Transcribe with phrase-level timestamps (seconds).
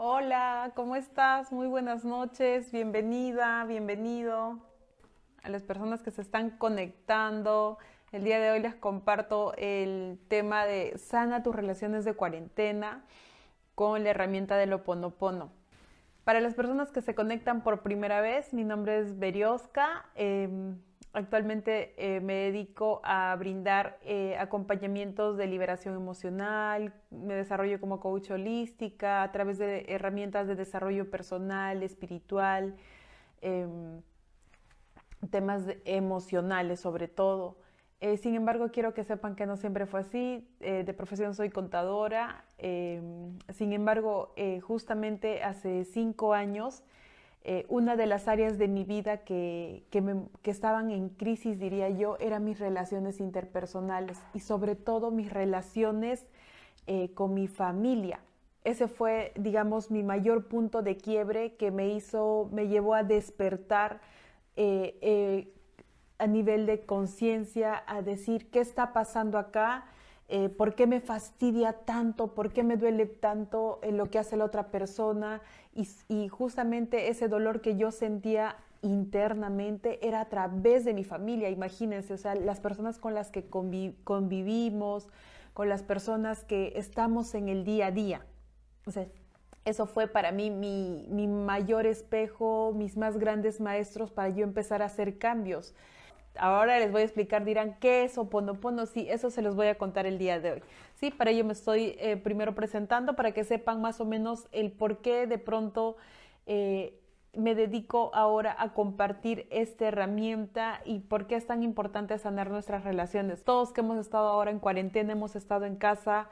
[0.00, 1.50] Hola, ¿cómo estás?
[1.50, 4.60] Muy buenas noches, bienvenida, bienvenido
[5.42, 7.78] a las personas que se están conectando.
[8.12, 13.04] El día de hoy les comparto el tema de sana tus relaciones de cuarentena
[13.74, 15.50] con la herramienta del Oponopono.
[16.22, 20.06] Para las personas que se conectan por primera vez, mi nombre es Berioska.
[20.14, 20.78] Em,
[21.12, 28.30] actualmente eh, me dedico a brindar eh, acompañamientos de liberación emocional, me desarrollo como coach
[28.30, 32.76] holística a través de herramientas de desarrollo personal, espiritual,
[33.40, 34.02] em,
[35.30, 37.56] temas emocionales sobre todo.
[38.00, 40.48] Eh, sin embargo, quiero que sepan que no siempre fue así.
[40.60, 42.44] de profesión soy contadora.
[42.58, 46.84] Em, sin embargo, justamente hace cinco años
[47.44, 49.84] eh, una de las áreas de mi vida que,
[50.44, 56.26] estaban en crisis, diría yo, eran mis relaciones interpersonales y sobre todo mis relaciones
[56.86, 58.20] eh, con mi familia.
[58.64, 64.00] Ese fue, digamos, mi mayor punto de quiebre que me hizo, me llevó a despertar
[64.56, 65.52] eh,
[66.18, 69.86] a nivel de conciencia, a decir qué está pasando acá,
[70.56, 74.44] por qué me fastidia tanto, por qué me duele tanto en lo que hace la
[74.44, 75.40] otra persona
[75.74, 82.12] y, justamente ese dolor que yo sentía internamente era a través de mi familia, imagínense,
[82.12, 85.08] o sea, las personas con las que convivimos,
[85.54, 88.26] con las personas que estamos en el día a día.
[88.86, 89.06] O sea,
[89.64, 94.86] eso fue para mí mi mayor espejo, mis más grandes maestros para yo empezar a
[94.86, 95.74] hacer cambios
[96.38, 98.86] ahora les voy a explicar, dirán, ¿qué es Oponopono?
[98.86, 100.62] Sí, eso se los voy a contar el día de hoy.
[100.94, 104.72] Sí, para ello me estoy eh, primero presentando para que sepan más o menos el
[104.72, 105.96] por qué de pronto
[106.46, 106.98] eh,
[107.34, 112.84] me dedico ahora a compartir esta herramienta y por qué es tan importante sanar nuestras
[112.84, 113.44] relaciones.
[113.44, 116.28] Todos que hemos estado ahora en cuarentena, hemos estado en casa,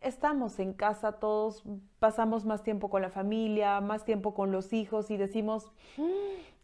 [0.00, 1.64] estamos en casa, todos
[1.98, 5.72] pasamos más tiempo con la familia, más tiempo con los hijos y decimos,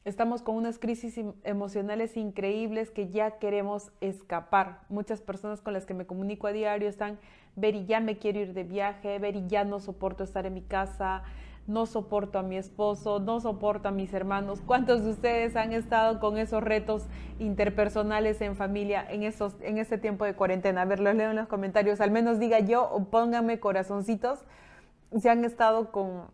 [0.07, 4.81] Estamos con unas crisis emocionales increíbles que ya queremos escapar.
[4.89, 7.19] Muchas personas con las que me comunico a diario están,
[7.55, 11.23] Veri, ya me quiero ir de viaje, Veri, ya no soporto estar en mi casa,
[11.67, 14.63] no soporto a mi esposo, no soporto a mis hermanos.
[14.65, 17.05] ¿Cuántos de ustedes han estado con esos retos
[17.39, 20.81] interpersonales en familia en, esos, en este tiempo de cuarentena?
[20.81, 22.01] A ver, los leo en los comentarios.
[22.01, 24.47] Al menos diga yo o pónganme corazoncitos
[25.15, 26.31] si han estado con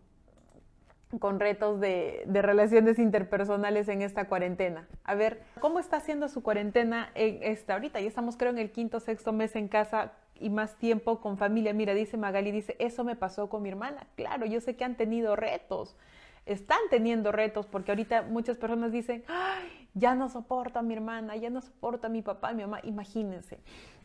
[1.20, 4.88] con retos de, relaciones interpersonales en esta cuarentena.
[5.04, 8.00] A ver, ¿cómo está haciendo su cuarentena en esta ahorita?
[8.00, 11.72] Ya estamos creo en el quinto, sexto mes en casa y más tiempo con familia.
[11.72, 14.06] Mira, dice Magali, dice, eso me pasó con mi hermana.
[14.16, 15.96] Claro, yo sé que han tenido retos,
[16.44, 21.36] están teniendo retos porque ahorita muchas personas dicen, Ay, ya no soporto a mi hermana,
[21.36, 23.60] ya no soporto a mi papá, a mi mamá, imagínense.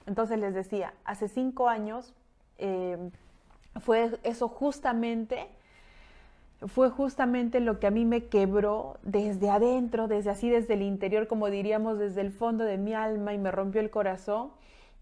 [0.06, 2.14] Entonces les decía, hace cinco años
[2.60, 2.98] eh,
[3.80, 5.48] fue eso justamente
[6.68, 11.28] fue justamente lo que a mí me quebró desde adentro, desde así, desde el interior,
[11.28, 14.52] como diríamos, desde el fondo de mi alma y me rompió el corazón,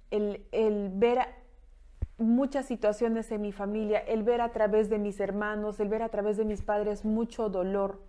[0.09, 1.19] el, el ver
[2.17, 6.09] muchas situaciones en mi familia, el ver a través de mis hermanos, el ver a
[6.09, 8.01] través de mis padres mucho dolor,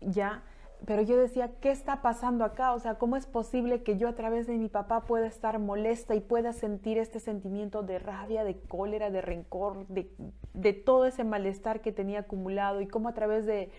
[0.00, 0.42] ¿ya?
[0.86, 2.72] Pero yo decía, ¿qué está pasando acá?
[2.72, 6.14] O sea, ¿cómo es posible que yo a través de mi papá pueda estar molesta
[6.14, 11.80] y pueda sentir este sentimiento de rabia, de cólera, de rencor, de, todo ese malestar
[11.80, 13.70] que tenía acumulado y cómo a través de,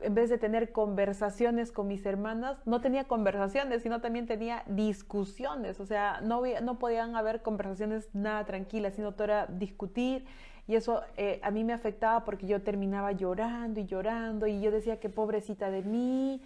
[0.00, 5.80] en vez de tener conversaciones con mis hermanas, no tenía conversaciones, sino también tenía discusiones.
[5.80, 10.24] O sea, no, no podían haber conversaciones nada tranquilas, sino todo era discutir
[10.68, 14.70] y eso eh, a mí me afectaba porque yo terminaba llorando y llorando y yo
[14.70, 16.42] decía que pobrecita de mí,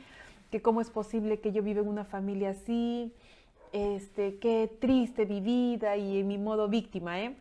[0.52, 3.12] que cómo es posible que yo viva en una familia así,
[3.72, 7.36] este, qué triste mi vida y en mi modo víctima, ¿eh?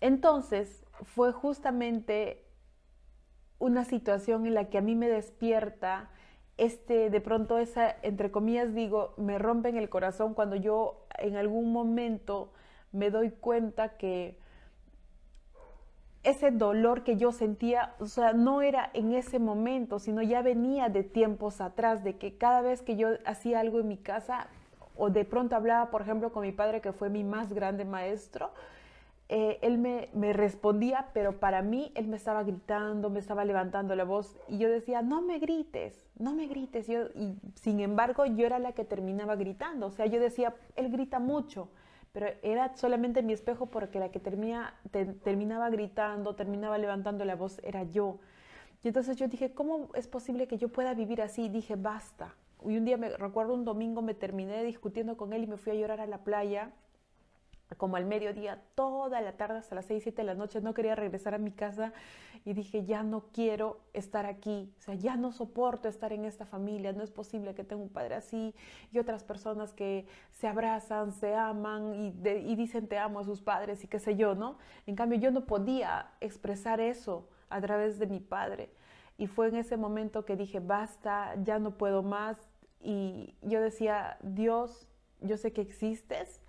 [0.00, 2.44] Entonces fue justamente
[3.58, 6.08] una situación en la que a mí me despierta
[6.56, 11.36] este, de pronto esa, entre comillas digo, me rompe en el corazón cuando yo en
[11.36, 12.52] algún momento
[12.92, 14.38] me doy cuenta que
[16.28, 20.88] ese dolor que yo sentía, o sea, no era en ese momento, sino ya venía
[20.88, 24.48] de tiempos atrás, de que cada vez que yo hacía algo en mi casa
[24.96, 28.50] o de pronto hablaba, por ejemplo, con mi padre, que fue mi más grande maestro,
[29.30, 33.94] eh, él me, me, respondía, pero para mí él me estaba gritando, me estaba levantando
[33.94, 36.88] la voz y yo decía, no me grites, no me grites.
[36.88, 41.18] Y sin embargo, yo era la que terminaba gritando, o sea, yo decía, él grita
[41.18, 41.68] mucho
[42.12, 47.84] pero era solamente mi espejo porque la que terminaba gritando, terminaba levantando la voz era
[47.84, 48.18] yo.
[48.82, 51.44] Y entonces yo dije, ¿cómo es posible que yo pueda vivir así?
[51.44, 52.34] Y dije, basta.
[52.64, 55.72] Y un día me recuerdo un domingo me terminé discutiendo con él y me fui
[55.72, 56.72] a llorar a la playa.
[57.76, 60.94] Como al mediodía, toda la tarde hasta las 6, 7 de la noche, no quería
[60.94, 61.92] regresar a mi casa
[62.44, 66.46] y dije, ya no quiero estar aquí, o sea, ya no soporto estar en esta
[66.46, 68.54] familia, no es posible que tenga un padre así
[68.90, 73.42] y otras personas que se abrazan, se aman y, y dicen te amo a sus
[73.42, 74.56] padres y qué sé yo, ¿no?
[74.86, 78.70] En cambio, yo no podía expresar eso a través de mi padre.
[79.16, 82.36] Y fue en ese momento que dije, basta, ya no puedo más.
[82.80, 84.86] Y yo decía, Dios,
[85.20, 86.40] yo sé que existes,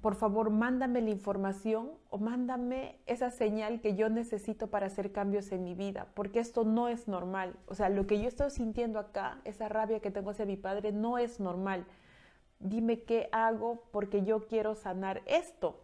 [0.00, 5.52] por favor, mándame la información o mándame esa señal que yo necesito para hacer cambios
[5.52, 7.54] en mi vida, porque esto no es normal.
[7.68, 10.92] O sea, lo que yo estoy sintiendo acá, esa rabia que tengo hacia mi padre,
[10.92, 11.86] no es normal.
[12.58, 15.80] Dime qué hago porque yo quiero sanar esto.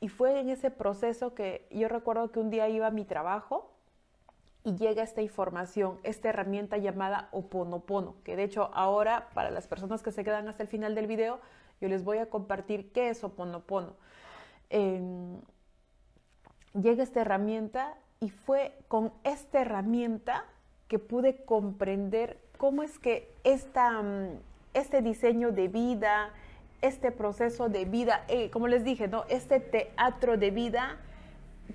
[0.00, 3.70] Y fue en ese proceso que yo recuerdo que un día iba a mi trabajo
[4.64, 10.02] y llega esta información, esta herramienta llamada Oponopono, que de hecho ahora para las personas
[10.02, 11.40] que se quedan hasta el final del video,
[11.80, 13.94] yo les voy a compartir qué es Oponopono.
[14.68, 15.40] Em,
[16.80, 20.44] llega esta herramienta y fue con esta herramienta
[20.88, 24.38] que pude comprender cómo es que esta, mm,
[24.74, 26.30] este diseño de vida,
[26.82, 29.24] este proceso de vida, eh, como les dije, ¿no?
[29.28, 30.98] este teatro de vida,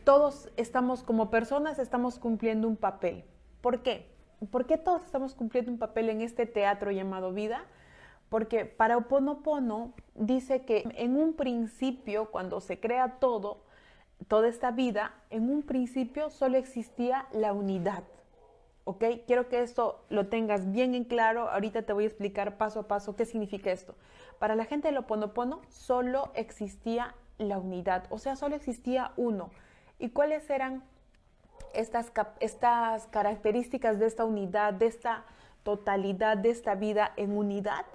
[0.04, 3.24] todos estamos como personas, estamos cumpliendo un papel.
[3.62, 4.08] ¿Por qué?
[4.52, 7.66] ¿Por qué todos estamos cumpliendo un papel en este teatro llamado vida?
[8.36, 13.62] Porque para Oponopono dice que en un principio, cuando se crea todo,
[14.28, 18.04] toda esta vida, en un principio solo existía la unidad.
[18.84, 19.06] ¿Ok?
[19.26, 21.50] Quiero que esto lo tengas bien en claro.
[21.50, 23.96] Ahorita te voy a explicar paso a paso qué significa esto.
[24.38, 29.50] Para la gente del Oponopono solo existía la unidad, o sea, solo existía uno.
[29.98, 30.84] ¿Y cuáles eran
[31.74, 32.12] estas,
[32.42, 35.24] estas características de esta unidad, de esta
[35.64, 37.86] totalidad, de esta vida en unidad?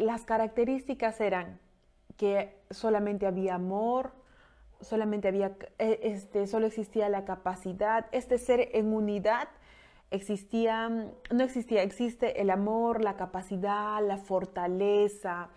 [0.00, 1.60] Las características eran
[2.16, 4.12] que solamente había amor,
[4.80, 9.48] solamente había, eh, este, solo existía la capacidad, este ser en unidad
[10.10, 15.50] existía, no existía, existe el amor, la capacidad, la fortaleza,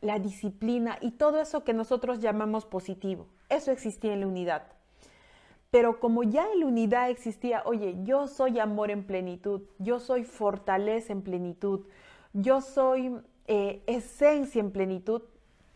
[0.00, 3.26] la disciplina y todo eso que nosotros llamamos positivo.
[3.48, 4.62] Eso existía en la unidad.
[5.70, 10.24] Pero como ya en la unidad existía, oye, yo soy amor en plenitud, yo soy
[10.24, 11.86] fortaleza en plenitud,
[12.32, 13.14] yo soy
[13.48, 15.22] eh, esencia en plenitud,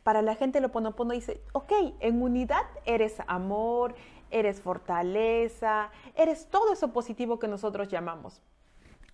[0.02, 3.94] para la gente lo pone, dice, ok, en unidad eres amor,
[4.30, 8.42] eres fortaleza, eres todo eso positivo que nosotros llamamos.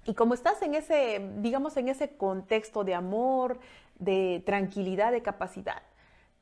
[0.07, 3.59] Y como estás en ese, digamos, en ese contexto de amor,
[3.99, 5.83] de tranquilidad, de capacidad,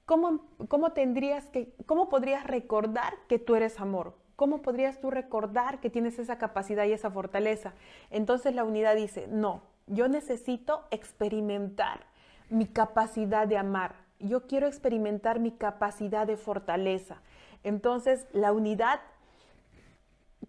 [0.05, 4.15] ¿cómo, cómo tendrías que, cómo podrías recordar que tú eres amor?
[4.37, 7.73] ¿Cómo podrías tú recordar que tienes esa capacidad y esa fortaleza?
[8.11, 12.07] Entonces la unidad dice, no, yo necesito experimentar
[12.49, 13.95] mi capacidad de amar.
[14.19, 17.23] Yo quiero experimentar mi capacidad de fortaleza.
[17.65, 19.01] Entonces, la unidad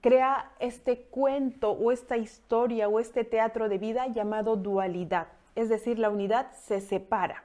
[0.01, 5.27] crea este cuento o esta historia o este teatro de vida llamado dualidad.
[5.55, 7.43] Es decir, la unidad se separa.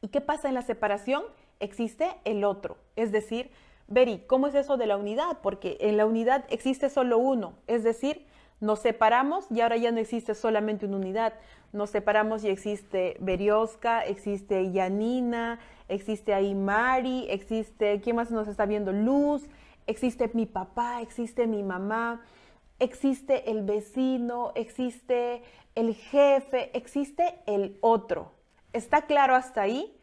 [0.00, 1.22] ¿Y qué pasa en la separación?
[1.60, 2.76] Existe el otro.
[2.96, 3.50] Es decir,
[3.88, 5.38] Beri, ¿cómo es eso de la unidad?
[5.42, 7.54] Porque en la unidad existe solo uno.
[7.68, 8.26] Es decir,
[8.60, 11.34] nos separamos y ahora ya no existe solamente una unidad.
[11.72, 15.58] Nos separamos y existe Berioska, existe Yanina,
[15.88, 18.92] existe ahí Mari, existe, ¿quién más nos está viendo?
[18.92, 19.46] Luz,
[19.86, 22.22] existe mi papá, existe mi mamá,
[22.78, 25.42] existe el vecino, existe
[25.74, 28.32] el jefe, existe el otro.
[28.72, 29.98] ¿Está claro hasta ahí?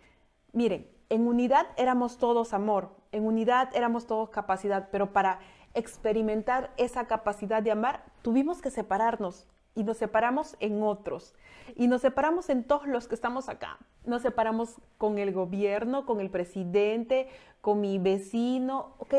[0.51, 5.39] Miren, en unidad éramos todos amor, en unidad éramos todos capacidad, pero para
[5.73, 11.33] experimentar esa capacidad de amar, tuvimos que separarnos y nos separamos en otros.
[11.75, 13.77] Y nos separamos en todos los que estamos acá.
[14.05, 17.27] Nos separamos con el gobierno, con el presidente,
[17.61, 18.93] con mi vecino.
[18.99, 19.15] Ok,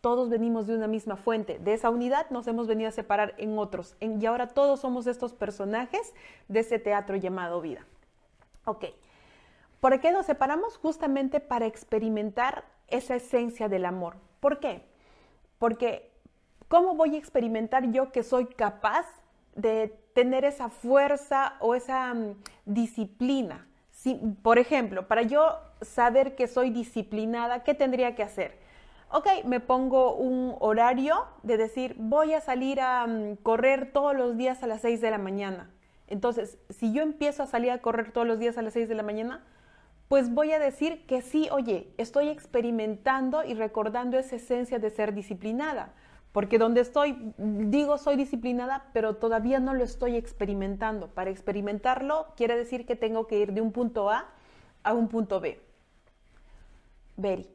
[0.00, 1.58] todos venimos de una misma fuente.
[1.58, 3.96] De esa unidad nos hemos venido a separar en otros.
[4.00, 6.12] y ahora todos somos estos personajes
[6.48, 7.86] de ese teatro llamado vida.
[8.64, 8.86] Ok.
[9.80, 10.76] ¿Por qué nos separamos?
[10.76, 14.16] Justamente para experimentar esa esencia del amor.
[14.40, 14.82] ¿Por qué?
[15.58, 16.10] Porque
[16.68, 19.06] ¿cómo voy a experimentar yo que soy capaz
[19.54, 22.36] de tener esa fuerza o esa mm,
[22.66, 23.66] disciplina?
[23.90, 28.56] Si, por ejemplo, para yo saber que soy disciplinada, ¿qué tendría que hacer?
[29.10, 34.36] Ok, me pongo un horario de decir, voy a salir a mm, correr todos los
[34.36, 35.70] días a las 6 de la mañana.
[36.06, 38.94] Entonces, si yo empiezo a salir a correr todos los días a las 6 de
[38.94, 39.44] la mañana,
[40.08, 45.12] pues voy a decir que sí, oye, estoy experimentando y recordando esa esencia de ser
[45.12, 45.94] disciplinada.
[46.32, 51.08] Porque donde estoy, digo soy disciplinada, pero todavía no lo estoy experimentando.
[51.08, 54.26] Para experimentarlo quiere decir que tengo que ir de un punto A
[54.82, 55.60] a un punto B.
[57.16, 57.48] Beri,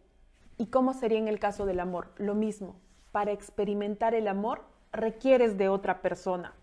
[0.57, 2.11] ¿y cómo sería en el caso del amor?
[2.17, 2.75] Lo mismo,
[3.11, 6.53] para experimentar el amor requieres de otra persona.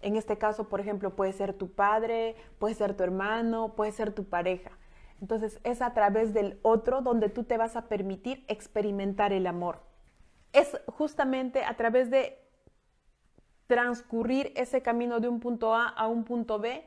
[0.00, 4.12] En este caso, por ejemplo, puede ser tu padre, puede ser tu hermano, puede ser
[4.12, 4.77] tu pareja.
[5.20, 9.82] Entonces es a través del otro donde tú te vas a permitir experimentar el amor.
[10.52, 12.38] Es justamente a través de
[13.66, 16.86] transcurrir ese camino de un punto A a un punto B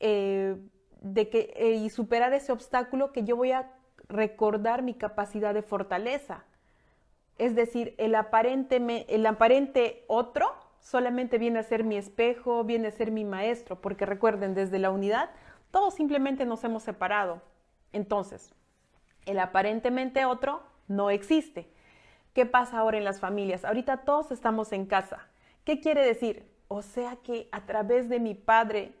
[0.00, 0.56] eh,
[1.00, 3.72] de que, eh, y superar ese obstáculo que yo voy a
[4.08, 6.44] recordar mi capacidad de fortaleza.
[7.38, 10.46] Es decir, el aparente, el aparente otro
[10.80, 14.90] solamente viene a ser mi espejo, viene a ser mi maestro, porque recuerden, desde la
[14.90, 15.30] unidad,
[15.70, 17.42] todos simplemente nos hemos separado.
[17.92, 18.52] Entonces,
[19.26, 21.70] el aparentemente otro no existe.
[22.32, 23.64] ¿Qué pasa ahora en las familias?
[23.64, 25.28] Ahorita todos estamos en casa.
[25.64, 26.50] ¿Qué quiere decir?
[26.68, 28.94] O sea que a través de mi padre,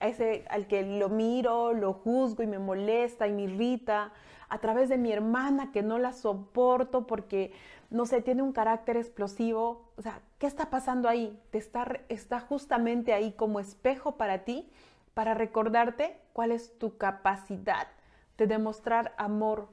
[0.00, 4.12] ese al que lo miro, lo juzgo y me molesta y me irrita,
[4.48, 7.52] a través de mi hermana que no la soporto porque,
[7.90, 9.90] no sé, tiene un carácter explosivo.
[9.96, 11.40] O sea, ¿qué está pasando ahí?
[11.50, 14.70] Te está, está justamente ahí como espejo para ti,
[15.14, 17.88] para recordarte cuál es tu capacidad
[18.38, 19.68] de demostrar amor.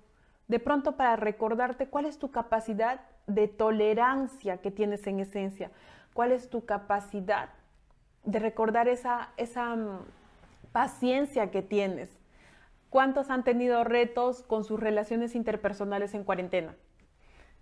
[0.48, 5.72] De pronto para recordarte cuál es tu capacidad de tolerancia que tienes en esencia,
[6.14, 7.50] cuál es tu capacidad
[8.24, 10.00] de recordar esa, esa mm,
[10.72, 12.22] paciencia que tienes,
[12.92, 16.76] ¿Cuántos han tenido retos con sus relaciones interpersonales en cuarentena?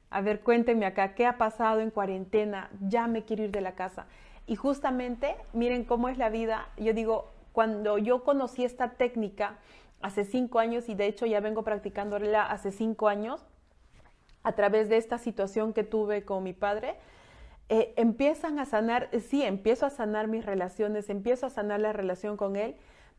[0.10, 2.72] A ver, cuéntenme acá, ¿qué ha pasado en cuarentena?
[2.82, 4.08] Ya me quiero ir de la casa.
[4.48, 6.70] Y justamente, miren cómo es la vida.
[6.78, 9.58] Yo digo, cuando yo conocí esta técnica
[10.02, 13.46] hace cinco años, y de hecho ya vengo practicándola hace cinco años,
[14.44, 16.96] a través de esta situación que tuve con mi padre,
[17.68, 22.36] eh, empiezan a sanar, sí, empiezo a sanar mis relaciones, empiezo a sanar la relación
[22.36, 22.76] con él,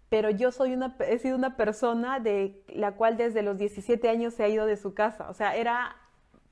[0.09, 4.35] pero yo soy una, he sido una persona de la cual desde los 17 años
[4.35, 5.31] se ha ido de su casa.
[5.31, 5.95] O sea, era,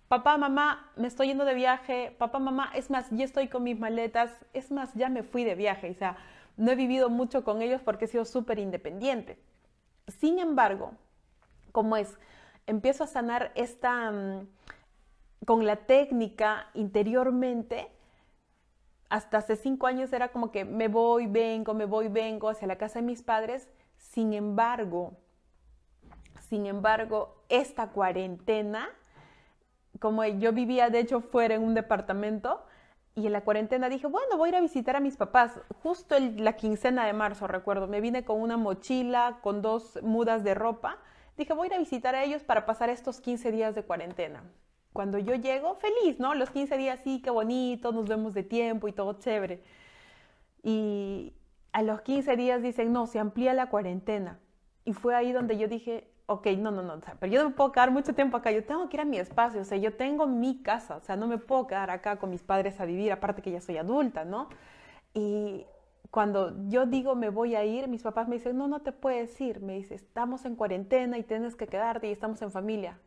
[0.07, 3.77] papá, mamá, me estoy yendo de viaje, papá, mamá, es más, ya estoy con mis
[3.77, 5.91] maletas, es más, ya me fui de viaje.
[5.91, 6.17] O sea,
[6.57, 9.39] no he vivido mucho con ellos porque he sido súper independiente.
[10.09, 10.93] Sin embargo,
[11.73, 12.19] como es,
[12.67, 14.49] empiezo a sanar esta, mm,
[15.45, 17.91] con la técnica interiormente,
[19.09, 22.77] hasta hace cinco años era como que me voy, vengo, me voy, vengo hacia la
[22.77, 23.69] casa de mis padres.
[23.97, 25.17] Sin embargo,
[26.49, 28.89] sin embargo, esta cuarentena,
[29.99, 32.65] como yo vivía de hecho fuera en un departamento,
[33.19, 35.61] y en la cuarentena dije, bueno, voy a ir a visitar a mis papás.
[35.83, 40.55] Justo la quincena de marzo, recuerdo, me vine con una mochila, con dos mudas de
[40.55, 40.99] ropa.
[41.37, 44.43] Dije, voy a ir a visitar a ellos para pasar estos 15 días de cuarentena
[44.99, 46.35] cuando yo llego, feliz, ¿no?
[46.35, 49.63] Los 15 días, sí, qué bonito, nos vemos de tiempo y todo chévere.
[50.65, 51.35] Y
[51.73, 54.41] a los 15 días dicen, no, se amplía la cuarentena.
[54.85, 57.73] Y fue ahí donde yo dije, ok, no, no, no, pero yo no me puedo
[57.73, 60.27] quedar mucho tiempo acá, yo tengo que ir a mi espacio, o sea, yo tengo
[60.27, 63.41] mi casa, o sea, no me puedo quedar acá con mis padres a vivir, aparte
[63.41, 64.51] que ya soy adulta, ¿no?
[65.15, 65.65] Y
[66.11, 69.41] cuando yo digo me voy a ir, mis papás me dicen, no, no te puedes
[69.41, 72.99] ir, me dice, estamos en cuarentena y tienes que quedarte y estamos en familia.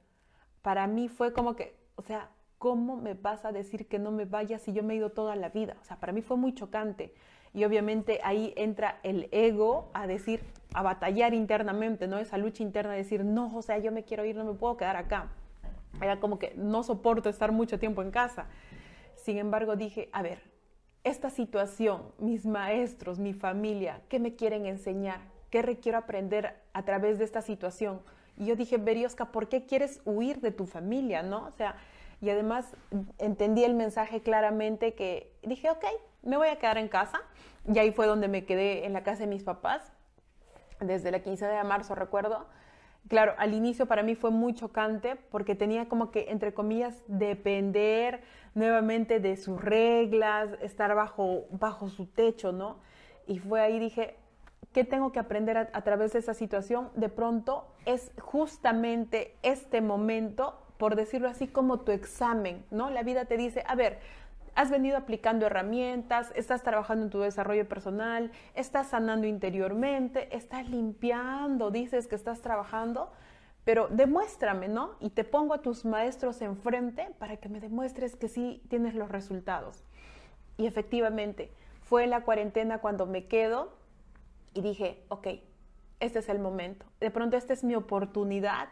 [0.64, 4.26] Para mí fue como que, o sea, ¿cómo me vas a decir que no me
[4.26, 5.78] vaya si yo me he ido toda la vida?
[5.80, 7.14] O sea, para mí fue muy chocante.
[7.54, 10.42] Y obviamente ahí entra el ego a decir,
[10.74, 12.18] a batallar internamente, ¿no?
[12.18, 14.78] Esa lucha interna de decir, no, o sea, yo me quiero ir, no me puedo
[14.78, 15.28] quedar acá.
[16.02, 18.46] Era como que no soporto estar mucho tiempo en casa.
[19.16, 20.42] Sin embargo, dije, a ver,
[21.04, 25.22] esta situación, mis maestros, mi familia, ¿qué me quieren enseñar?
[25.50, 28.02] ¿Qué requiero aprender a través de esta situación?
[28.38, 31.22] Y yo dije, Berioska, ¿por qué quieres huir de tu familia?
[31.22, 31.46] ¿No?
[31.46, 31.76] O sea,
[32.22, 32.76] y además
[33.18, 35.84] entendí el mensaje claramente que dije, ok,
[36.22, 37.20] me voy a quedar en casa.
[37.72, 39.92] Y ahí fue donde me quedé en la casa de mis papás,
[40.80, 42.48] desde la 15 de marzo, recuerdo.
[43.08, 48.22] Claro, al inicio para mí fue muy chocante porque tenía como que, entre comillas, depender
[48.54, 52.78] nuevamente de sus reglas, estar bajo, bajo su techo, ¿no?
[53.26, 54.18] Y fue ahí, dije,
[54.74, 56.92] ¿Qué tengo que aprender a, través de esa situación?
[56.96, 62.90] De pronto es justamente este momento, por decirlo así, como tu examen, ¿no?
[62.90, 64.00] La vida te dice, a ver,
[64.56, 71.70] has venido aplicando herramientas, estás trabajando en tu desarrollo personal, estás sanando interiormente, estás limpiando,
[71.70, 73.12] dices que estás trabajando,
[73.64, 74.96] pero demuéstrame, ¿no?
[75.00, 79.12] Y te pongo a tus maestros enfrente para que me demuestres que sí tienes los
[79.12, 79.84] resultados.
[80.58, 81.52] Y efectivamente,
[81.84, 83.72] fue la cuarentena cuando me quedo
[84.56, 85.28] y dije, ok,
[86.00, 86.88] este es el momento.
[87.00, 88.70] De pronto esta es mi oportunidad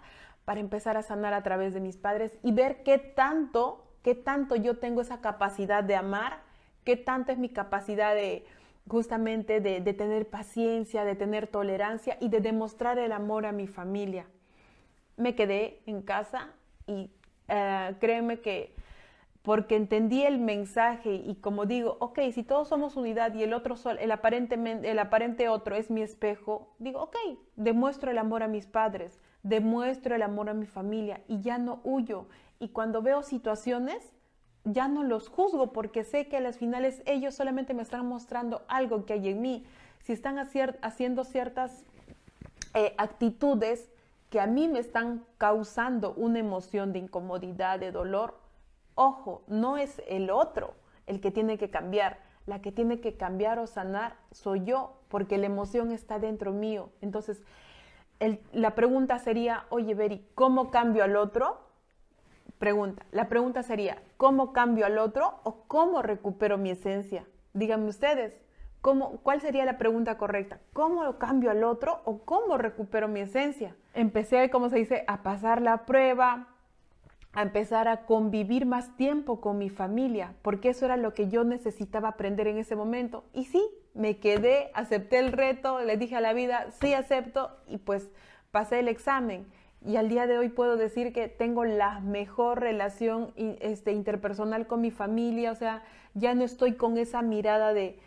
[0.49, 4.55] para empezar a sanar a través de mis padres y ver qué tanto, qué tanto
[4.55, 6.39] yo tengo esa capacidad de amar,
[6.83, 8.47] qué tanto es mi capacidad de
[8.87, 14.25] justamente de, tener paciencia, de tener tolerancia y de demostrar el amor a mi familia.
[15.17, 16.49] Me quedé en casa
[16.87, 17.11] y
[17.47, 18.73] eh, créeme que
[19.43, 23.77] porque entendí el mensaje y como digo, ok, si todos somos unidad y el otro
[23.77, 27.17] sol, el aparentemente, el aparente otro es mi espejo, digo, ok,
[27.55, 31.81] demuestro el amor a mis padres, demuestro el amor a mi familia y ya no
[31.83, 32.27] huyo.
[32.59, 34.13] Y cuando veo situaciones,
[34.63, 38.63] ya no los juzgo porque sé que a las finales ellos solamente me están mostrando
[38.67, 39.65] algo que hay en mí.
[40.03, 41.85] Si están haciendo ciertas
[42.73, 43.89] eh, actitudes
[44.29, 48.39] que a mí me están causando una emoción de incomodidad, de dolor,
[49.01, 50.73] Ojo, no es el otro
[51.07, 52.19] el que tiene que cambiar.
[52.45, 56.89] La que tiene que cambiar o sanar soy yo, porque la emoción está dentro mío.
[56.99, 57.41] Entonces,
[58.51, 61.59] la pregunta sería, oye, Beri, ¿cómo cambio al otro?
[62.57, 63.05] Pregunta.
[63.11, 67.25] La pregunta sería, ¿cómo cambio al otro o cómo recupero mi esencia?
[67.53, 68.41] Díganme ustedes,
[68.81, 70.59] ¿cómo, ¿cuál sería la pregunta correcta?
[70.73, 73.75] ¿Cómo cambio al otro o cómo recupero mi esencia?
[73.93, 76.49] Empecé, como se dice, a pasar la prueba,
[77.31, 81.43] a empezar a convivir más tiempo con mi familia, porque eso era lo que yo
[81.43, 83.23] necesitaba aprender en ese momento.
[83.33, 87.77] Y sí, me quedé, acepté el reto, le dije a la vida, sí acepto, y
[87.77, 88.11] pues
[88.51, 89.47] pasé el examen.
[89.85, 94.81] Y al día de hoy puedo decir que tengo la mejor relación este, interpersonal con
[94.81, 97.99] mi familia, o sea, ya no estoy con esa mirada de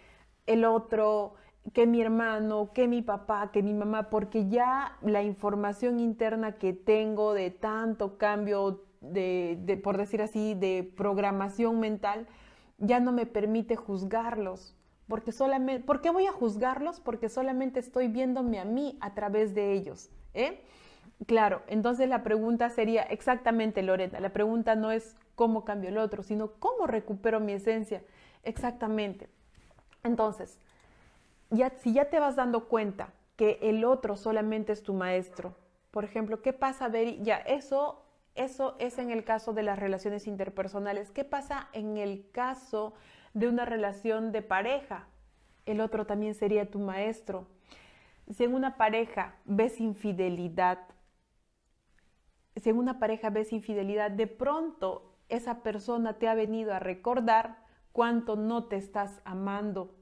[0.47, 1.35] el otro,
[1.73, 6.73] que mi hermano, que mi papá, que mi mamá, porque ya la información interna que
[6.73, 12.27] tengo de tanto cambio de, por decir así, de programación mental,
[12.79, 14.77] ya no me permite juzgarlos.
[15.12, 16.99] Porque solamente, ¿Por qué voy a juzgarlos?
[16.99, 20.09] Porque solamente estoy viéndome a mí a través de ellos.
[20.33, 20.62] ¿eh?
[21.26, 26.23] Claro, entonces la pregunta sería exactamente, Lorena, la pregunta no es cómo cambio el otro,
[26.23, 28.02] sino cómo recupero mi esencia.
[28.42, 29.28] Exactamente.
[30.02, 30.59] Entonces,
[31.50, 35.54] ya, si ya te vas dando cuenta que el otro solamente es tu maestro,
[35.90, 37.19] por ejemplo, ¿qué pasa, Beri?
[37.21, 38.02] Ya, eso
[38.35, 41.11] eso es en el caso de las relaciones interpersonales.
[41.11, 42.95] ¿Qué pasa en el caso
[43.35, 45.09] de una relación de pareja?
[45.67, 47.47] El otro también sería tu maestro.
[48.31, 50.79] Si en una pareja ves infidelidad,
[52.57, 57.64] si en una pareja ves infidelidad, de pronto esa persona te ha venido a recordar
[57.92, 59.95] cuánto no te estás amando,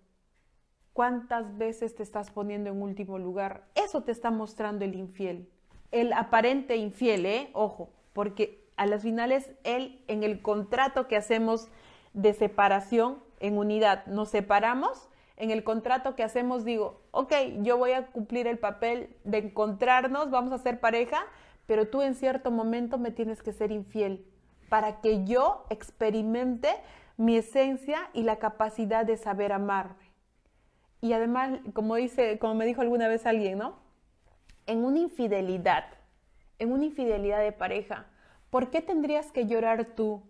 [0.93, 3.69] cuántas veces te estás poniendo en último lugar.
[3.75, 5.49] Eso te está mostrando el infiel,
[5.93, 7.51] el aparente infiel, ¿eh?
[7.53, 11.69] Ojo, porque a las finales él en el contrato que hacemos
[12.13, 17.93] de separación en unidad, nos separamos, en el contrato que hacemos digo, ok, yo voy
[17.93, 21.25] a cumplir el papel de encontrarnos, vamos a ser pareja,
[21.67, 24.27] pero tú en cierto momento me tienes que ser infiel
[24.69, 26.69] para que yo experimente
[27.17, 30.11] mi esencia y la capacidad de saber amarme.
[31.01, 33.79] Y además, como dice, como me dijo alguna vez alguien, ¿no?
[34.67, 35.85] En una infidelidad,
[36.59, 38.07] en una infidelidad de pareja,
[38.51, 40.23] ¿por qué tendrías que llorar tú?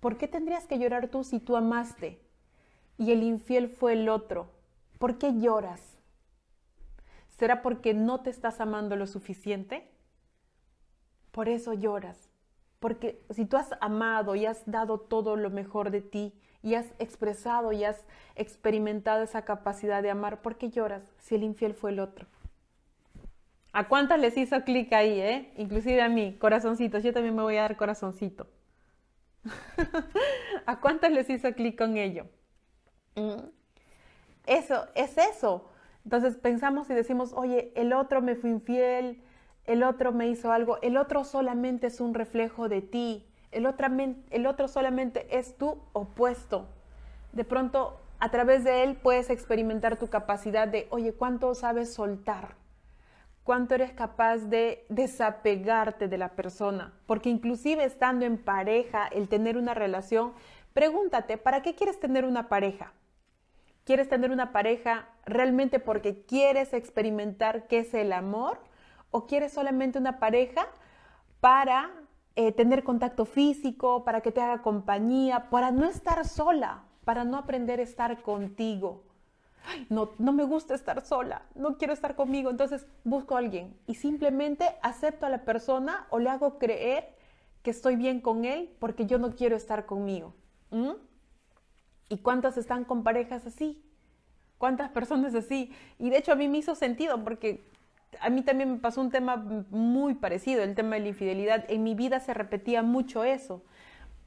[0.00, 2.20] ¿Por qué tendrías que llorar tú si tú amaste
[2.96, 4.50] y el infiel fue el otro?
[4.98, 5.80] ¿Por qué lloras?
[7.28, 9.90] ¿Será porque no te estás amando lo suficiente?
[11.30, 12.30] Por eso lloras.
[12.80, 16.86] Porque si tú has amado y has dado todo lo mejor de ti y has
[16.98, 18.04] expresado y has
[18.36, 22.26] experimentado esa capacidad de amar, ¿por qué lloras si el infiel fue el otro?
[23.72, 25.52] ¿A cuántas les hizo clic ahí, eh?
[25.56, 27.02] Inclusive a mí, corazoncitos.
[27.02, 28.46] Yo también me voy a dar corazoncito.
[30.66, 32.26] ¿A cuántas les hizo clic con ello?
[33.16, 33.48] Mm.
[34.46, 35.70] Eso, es eso.
[36.04, 39.22] Entonces pensamos y decimos, oye, el otro me fue infiel,
[39.64, 43.88] el otro me hizo algo, el otro solamente es un reflejo de ti, el otro,
[44.30, 46.68] el otro solamente es tu opuesto.
[47.32, 52.59] De pronto, a través de él puedes experimentar tu capacidad de, oye, ¿cuánto sabes soltar?
[53.44, 56.92] Cuánto eres capaz de desapegarte de la persona.
[57.06, 60.32] Porque inclusive estando en pareja, el tener una relación,
[60.72, 62.92] pregúntate, ¿para qué quieres tener una pareja?
[63.84, 68.60] ¿Quieres tener una pareja realmente porque quieres experimentar qué es el amor?
[69.10, 70.66] ¿O quieres solamente una pareja
[71.40, 71.90] para
[72.36, 77.36] eh, tener contacto físico, para que te haga compañía, para no estar sola, para no
[77.36, 79.09] aprender a estar contigo?
[79.88, 83.94] No, no me gusta estar sola, no quiero estar conmigo, entonces busco a alguien y
[83.94, 87.14] simplemente acepto a la persona o le hago creer
[87.62, 90.34] que estoy bien con él porque yo no quiero estar conmigo.
[92.08, 93.82] ¿Y cuántas están con parejas así?
[94.58, 95.72] ¿Cuántas personas así?
[95.98, 97.64] Y de hecho a mí me hizo sentido porque
[98.20, 101.64] a mí también me pasó un tema muy parecido, el tema de la infidelidad.
[101.68, 103.62] En mi vida se repetía mucho eso.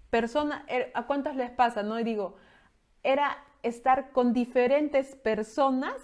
[0.09, 1.83] Persona, er, ¿a cuántas les pasa?
[1.83, 2.35] No digo,
[3.03, 5.95] era estar con diferentes personas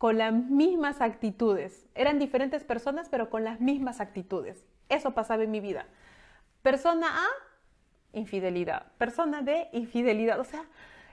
[0.00, 1.86] con las mismas actitudes.
[1.94, 4.64] Eran diferentes personas, pero con las mismas actitudes.
[4.88, 5.84] Eso pasaba en mi vida.
[6.62, 7.28] Persona A,
[8.18, 8.92] infidelidad.
[8.96, 10.40] Persona B, infidelidad.
[10.40, 10.64] O sea,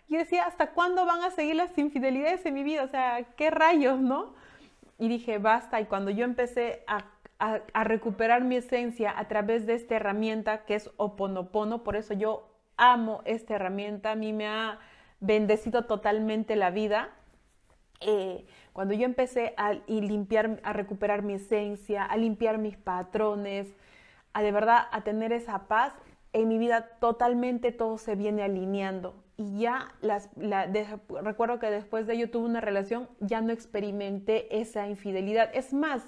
[0.07, 2.83] yo decía, ¿hasta cuándo van a seguir las infidelidades en mi vida?
[2.83, 4.35] O sea, ¿qué rayos, no?
[4.97, 5.81] Y dije, basta.
[5.81, 7.03] Y cuando yo empecé a,
[7.83, 13.21] recuperar mi esencia a través de esta herramienta que es Oponopono, por eso yo amo
[13.25, 14.79] esta herramienta, a mí me ha
[15.19, 17.09] bendecido totalmente la vida.
[18.01, 23.67] Eh, cuando yo empecé a, limpiar, a recuperar mi esencia, a limpiar mis patrones,
[24.33, 25.93] a de verdad a tener esa paz,
[26.33, 29.15] en mi vida totalmente todo se viene alineando.
[29.37, 30.29] Y ya las,
[31.23, 35.49] recuerdo que después de ello tuve una relación, ya no experimenté esa infidelidad.
[35.53, 36.03] Es más,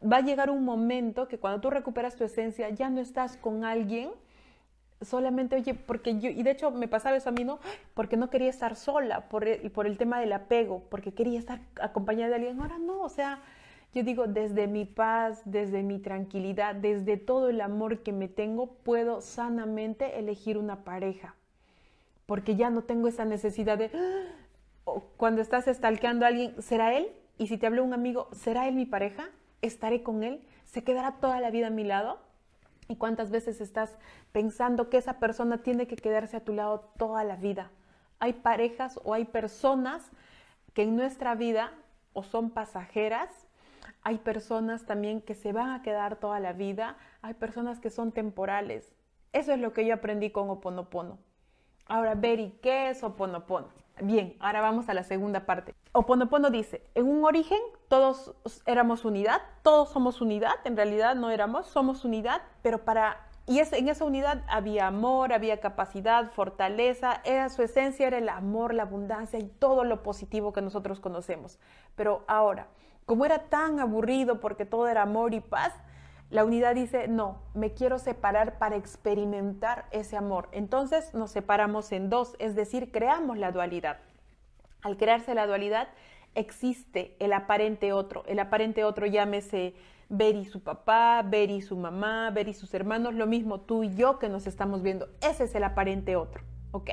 [0.00, 3.64] va a llegar un momento que cuando tú recuperas tu esencia, ya no estás con
[3.64, 4.10] alguien
[5.00, 7.58] solamente, oye, porque yo, y de hecho me pasaba eso a mí, ¿no?
[7.94, 11.60] Porque no quería estar sola por el, por el tema del apego, porque quería estar
[11.80, 12.60] acompañada de alguien.
[12.60, 13.40] Ahora no, o sea,
[13.94, 18.66] yo digo, desde mi paz, desde mi tranquilidad, desde todo el amor que me tengo,
[18.66, 21.34] puedo sanamente elegir una pareja.
[22.26, 23.90] Porque ya no tengo esa necesidad de,
[25.16, 27.08] cuando estás estalqueando a alguien, ¿será él?
[27.38, 29.28] Y si te habla un amigo, ¿será él mi pareja?
[29.62, 30.40] ¿Estaré con él?
[30.64, 32.18] ¿Se quedará toda la vida a mi lado?
[32.90, 33.96] ¿Y cuántas veces estás
[34.32, 37.70] pensando que esa persona tiene que quedarse a tu lado toda la vida?
[38.18, 40.10] Hay parejas o hay personas
[40.74, 41.72] que en nuestra vida
[42.14, 43.46] o son pasajeras,
[44.02, 48.10] hay personas también que se van a quedar toda la vida, hay personas que son
[48.10, 48.92] temporales.
[49.32, 51.18] Eso es lo que yo aprendí con Oponopono.
[51.86, 53.68] Ahora, Beri, ¿qué es Oponopono?
[54.02, 55.76] Bien, ahora vamos a la segunda parte.
[55.92, 61.66] Oponopono dice, en un origen todos éramos unidad, todos somos unidad, en realidad no éramos,
[61.66, 63.26] somos unidad, pero para...
[63.46, 68.74] Y en esa unidad había amor, había capacidad, fortaleza, era su esencia, era el amor,
[68.74, 71.58] la abundancia y todo lo positivo que nosotros conocemos.
[71.96, 72.68] Pero ahora,
[73.06, 75.74] como era tan aburrido porque todo era amor y paz,
[76.30, 80.48] la unidad dice, no, me quiero separar para experimentar ese amor.
[80.52, 83.98] Entonces nos separamos en dos, es decir, creamos la dualidad.
[84.82, 85.88] Al crearse la dualidad,
[86.34, 88.24] existe el aparente otro.
[88.26, 89.74] El aparente otro llámese
[90.08, 94.28] Beri su papá, Beri su mamá, Beri sus hermanos, lo mismo tú y yo que
[94.28, 95.08] nos estamos viendo.
[95.20, 96.90] Ese es el aparente otro, ¿ok?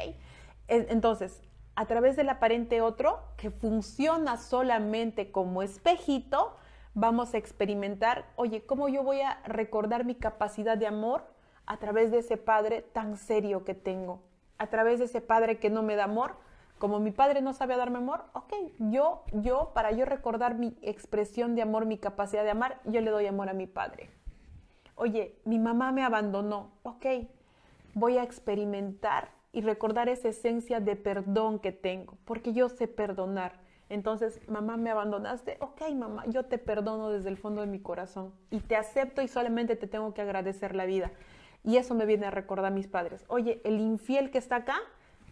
[0.68, 1.42] Entonces,
[1.76, 6.58] a través del aparente otro, que funciona solamente como espejito,
[6.94, 11.26] vamos a experimentar, oye, ¿cómo yo voy a recordar mi capacidad de amor
[11.66, 14.24] a través de ese padre tan serio que tengo?
[14.58, 16.38] A través de ese padre que no me da amor,
[16.78, 21.56] como mi padre no sabe darme amor, ok, yo, yo, para yo recordar mi expresión
[21.56, 24.10] de amor, mi capacidad de amar, yo le doy amor a mi padre.
[24.96, 27.06] Oye, mi mamá me abandonó, ok,
[27.94, 33.60] voy a experimentar y recordar esa esencia de perdón que tengo, porque yo sé perdonar.
[33.90, 38.34] Entonces, mamá, me abandonaste, ok, mamá, yo te perdono desde el fondo de mi corazón
[38.52, 41.12] y te acepto y solamente te tengo que agradecer la vida.
[41.64, 43.24] Y eso me viene a recordar a mis padres.
[43.28, 44.78] Oye, el infiel que está acá,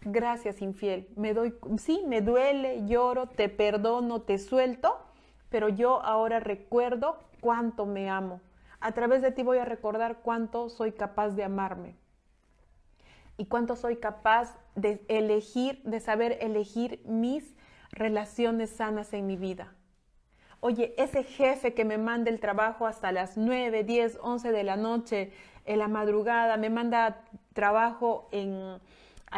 [0.06, 1.08] gracias infiel.
[1.16, 4.98] Me doy, sí, me duele, lloro, te perdono, te suelto,
[5.50, 8.40] pero yo ahora recuerdo cuánto me amo.
[8.80, 11.96] A través de ti voy a recordar cuánto soy capaz de amarme
[13.36, 17.56] y cuánto soy capaz de elegir, de saber elegir mis
[17.90, 19.74] relaciones sanas en mi vida.
[20.60, 24.76] Oye, ese jefe que me manda el trabajo hasta las 9, 10, 11 de la
[24.76, 25.32] noche,
[25.64, 28.80] en la madrugada, me manda trabajo en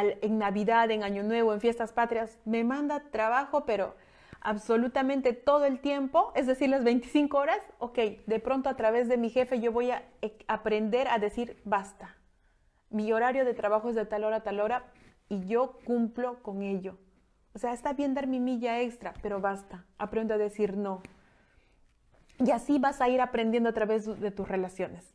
[0.03, 3.95] en Navidad, en Año Nuevo, en fiestas patrias, me manda trabajo, pero
[4.41, 9.17] absolutamente todo el tiempo, es decir, las 25 horas, ok, de pronto a través de
[9.17, 12.17] mi jefe yo voy a e, aprender a decir basta.
[12.91, 14.85] Mi horario de trabajo es de tal hora a tal hora
[15.29, 16.97] y yo cumplo con ello.
[17.55, 19.85] O sea, está bien dar mi milla extra, pero basta.
[19.99, 21.03] Aprendo a decir no.
[22.39, 25.13] Y así vas a ir aprendiendo a través de tus relaciones.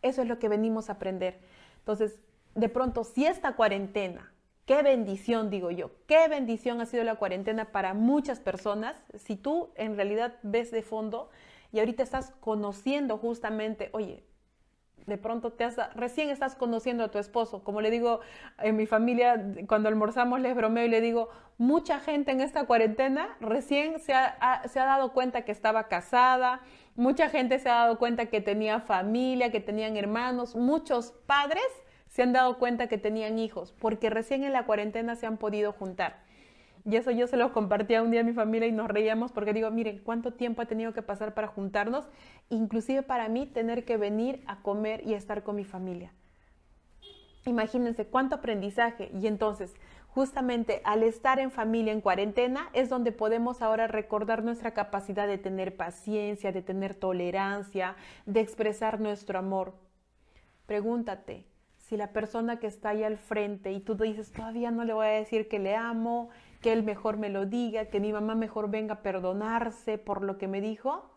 [0.00, 1.40] Eso es lo que venimos a aprender.
[1.78, 2.18] Entonces,
[2.54, 4.32] de pronto, si esta cuarentena,
[4.66, 9.70] qué bendición digo yo, qué bendición ha sido la cuarentena para muchas personas, si tú
[9.76, 11.30] en realidad ves de fondo
[11.72, 14.24] y ahorita estás conociendo justamente, oye,
[15.06, 17.64] de pronto te has, recién estás conociendo a tu esposo.
[17.64, 18.20] Como le digo
[18.58, 23.36] en mi familia, cuando almorzamos les bromeo y le digo, mucha gente en esta cuarentena
[23.40, 26.60] recién se ha, se ha dado cuenta que estaba casada,
[26.94, 31.64] mucha gente se ha dado cuenta que tenía familia, que tenían hermanos, muchos padres
[32.12, 35.72] se han dado cuenta que tenían hijos, porque recién en la cuarentena se han podido
[35.72, 36.20] juntar.
[36.84, 39.54] Y eso yo se lo compartía un día a mi familia y nos reíamos porque
[39.54, 42.06] digo, miren, cuánto tiempo ha tenido que pasar para juntarnos,
[42.50, 46.12] inclusive para mí tener que venir a comer y estar con mi familia.
[47.46, 49.10] Imagínense cuánto aprendizaje.
[49.18, 49.74] Y entonces,
[50.08, 55.38] justamente al estar en familia en cuarentena es donde podemos ahora recordar nuestra capacidad de
[55.38, 57.96] tener paciencia, de tener tolerancia,
[58.26, 59.72] de expresar nuestro amor.
[60.66, 61.51] pregúntate
[61.92, 65.08] si la persona que está ahí al frente y tú dices, todavía no le voy
[65.08, 66.30] a decir que le amo,
[66.62, 70.38] que él mejor me lo diga, que mi mamá mejor venga a perdonarse por lo
[70.38, 71.14] que me dijo.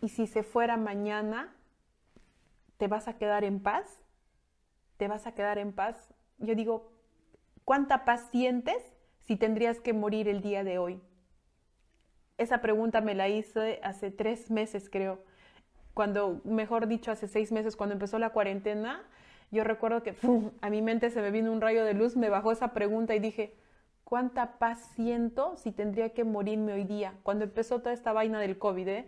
[0.00, 1.54] Y si se fuera mañana,
[2.78, 4.00] ¿te vas a quedar en paz?
[4.96, 6.14] ¿Te vas a quedar en paz?
[6.38, 6.94] Yo digo,
[7.66, 8.82] ¿cuánta paz sientes
[9.26, 11.02] si tendrías que morir el día de hoy?
[12.38, 15.22] Esa pregunta me la hice hace tres meses, creo.
[15.92, 19.06] Cuando, mejor dicho, hace seis meses, cuando empezó la cuarentena,
[19.50, 20.14] yo recuerdo que
[20.60, 23.20] a mi mente se me vino un rayo de luz, me bajó esa pregunta y
[23.20, 23.54] dije,
[24.04, 27.14] ¿cuánta paz siento si tendría que morirme hoy día?
[27.22, 29.06] Cuando empezó toda esta vaina del COVID, ¿eh?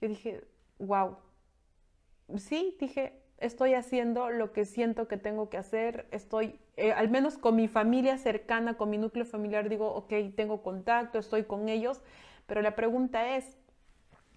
[0.00, 0.44] yo dije,
[0.78, 1.16] wow.
[2.36, 7.38] Sí, dije, estoy haciendo lo que siento que tengo que hacer, estoy, eh, al menos
[7.38, 12.02] con mi familia cercana, con mi núcleo familiar, digo, ok, tengo contacto, estoy con ellos,
[12.46, 13.56] pero la pregunta es,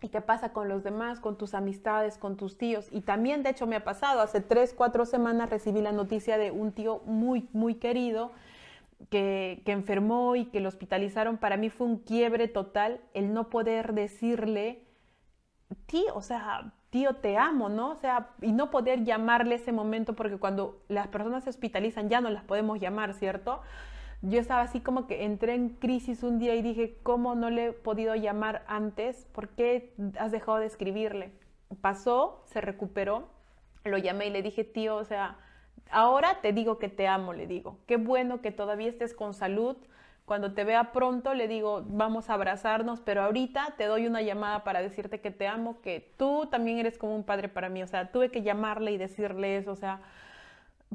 [0.01, 2.87] ¿y qué pasa con los demás, con tus amistades, con tus tíos?
[2.91, 6.51] Y también, de hecho, me ha pasado, hace tres, cuatro semanas recibí la noticia de
[6.51, 8.31] un tío muy, muy querido
[9.09, 11.37] que, que enfermó y que lo hospitalizaron.
[11.37, 14.83] Para mí fue un quiebre total el no poder decirle,
[15.85, 17.91] tío, o sea, tío, te amo, ¿no?
[17.91, 22.21] O sea, y no poder llamarle ese momento porque cuando las personas se hospitalizan ya
[22.21, 23.61] no las podemos llamar, ¿cierto?
[24.21, 27.67] Yo estaba así como que entré en crisis un día y dije, ¿cómo no le
[27.67, 29.25] he podido llamar antes?
[29.31, 31.31] ¿Por qué has dejado de escribirle?
[31.81, 33.29] Pasó, se recuperó,
[33.83, 35.37] lo llamé y le dije, tío, o sea,
[35.89, 39.75] ahora te digo que te amo, le digo, qué bueno que todavía estés con salud.
[40.25, 44.63] Cuando te vea pronto, le digo, vamos a abrazarnos, pero ahorita te doy una llamada
[44.63, 47.81] para decirte que te amo, que tú también eres como un padre para mí.
[47.81, 49.99] O sea, tuve que llamarle y decirle eso, o sea,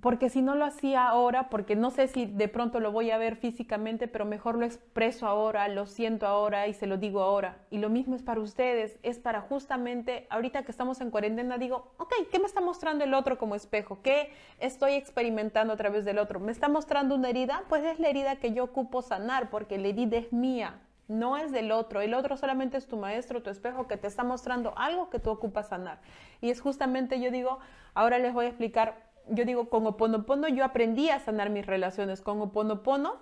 [0.01, 3.19] porque si no lo hacía ahora, porque no sé si de pronto lo voy a
[3.19, 7.57] ver físicamente, pero mejor lo expreso ahora, lo siento ahora y se lo digo ahora.
[7.71, 11.93] Y lo mismo es para ustedes, es para justamente, ahorita que estamos en cuarentena, digo,
[11.97, 14.01] ok, ¿qué me está mostrando el otro como espejo?
[14.03, 16.41] ¿Qué estoy experimentando a través del otro?
[16.41, 17.65] ¿Me está mostrando una herida?
[17.71, 20.79] Pues es la herida que yo ocupo sanar, porque la herida es mía,
[21.09, 22.03] no es del otro.
[22.03, 25.31] El otro solamente es tu maestro, tu espejo, que te está mostrando algo que tú
[25.31, 26.01] ocupas sanar.
[26.43, 27.61] Y es justamente, yo digo,
[27.95, 32.21] ahora les voy a explicar yo digo, con Oponopono yo aprendí a sanar mis relaciones.
[32.21, 33.15] Con Oponopono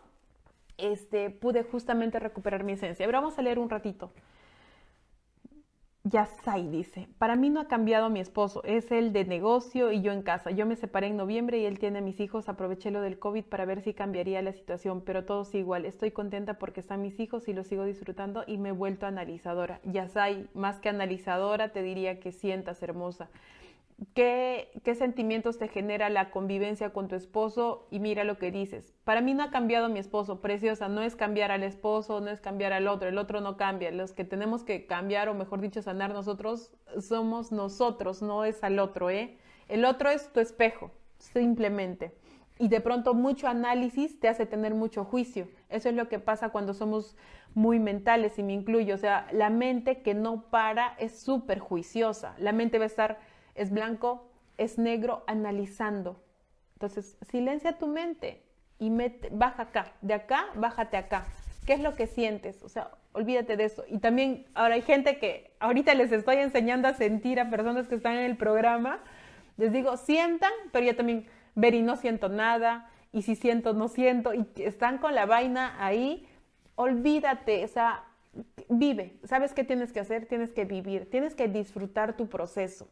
[0.79, 3.07] este, pude justamente recuperar mi esencia.
[3.07, 4.11] Ahora vamos a leer un ratito.
[6.07, 10.13] Yasai dice, para mí no ha cambiado mi esposo, es el de negocio y yo
[10.13, 10.51] en casa.
[10.51, 13.45] Yo me separé en noviembre y él tiene a mis hijos, aproveché lo del COVID
[13.45, 15.87] para ver si cambiaría la situación, pero todo sigue igual.
[15.87, 19.81] Estoy contenta porque están mis hijos y los sigo disfrutando y me he vuelto analizadora.
[19.85, 23.31] Yasai, más que analizadora, te diría que sientas hermosa.
[24.13, 28.93] ¿Qué, sentimientos te genera la convivencia con tu esposo y mira lo que dices.
[29.05, 32.41] Para mí no ha cambiado mi esposo, preciosa, no es cambiar al esposo, no es
[32.41, 33.91] cambiar al otro, el otro no cambia.
[33.93, 38.79] Los que tenemos que cambiar o mejor dicho sanar nosotros somos nosotros, no es al
[38.79, 39.39] otro, ¿eh?
[39.69, 42.15] El otro es tu espejo, simplemente.
[42.59, 45.49] Y de pronto mucho análisis te hace tener mucho juicio.
[45.69, 47.17] Eso es lo que pasa cuando somos
[47.55, 48.95] muy mentales y me incluyo.
[48.95, 52.35] O sea, la mente que no para es súper juiciosa.
[52.39, 56.23] La mente va a estar es blanco, es negro, analizando.
[56.75, 58.43] Entonces, silencia tu mente
[58.79, 61.25] y mete, baja acá, de acá, bájate acá.
[61.67, 62.63] ¿Qué es lo que sientes?
[62.63, 63.85] O sea, olvídate de eso.
[63.89, 67.95] Y también ahora hay gente que ahorita les estoy enseñando a sentir a personas que
[67.95, 69.01] están en el programa.
[69.57, 72.91] Les digo, sientan, pero yo también ver y no siento nada.
[73.13, 74.35] Y si siento, no siento.
[74.35, 76.29] Y están con la vaina ahí.
[76.75, 78.05] Olvídate, o sea,
[78.69, 79.17] vive.
[79.25, 80.27] ¿Sabes qué tienes que hacer?
[80.27, 81.09] Tienes que vivir.
[81.09, 82.89] Tienes que disfrutar tu proceso.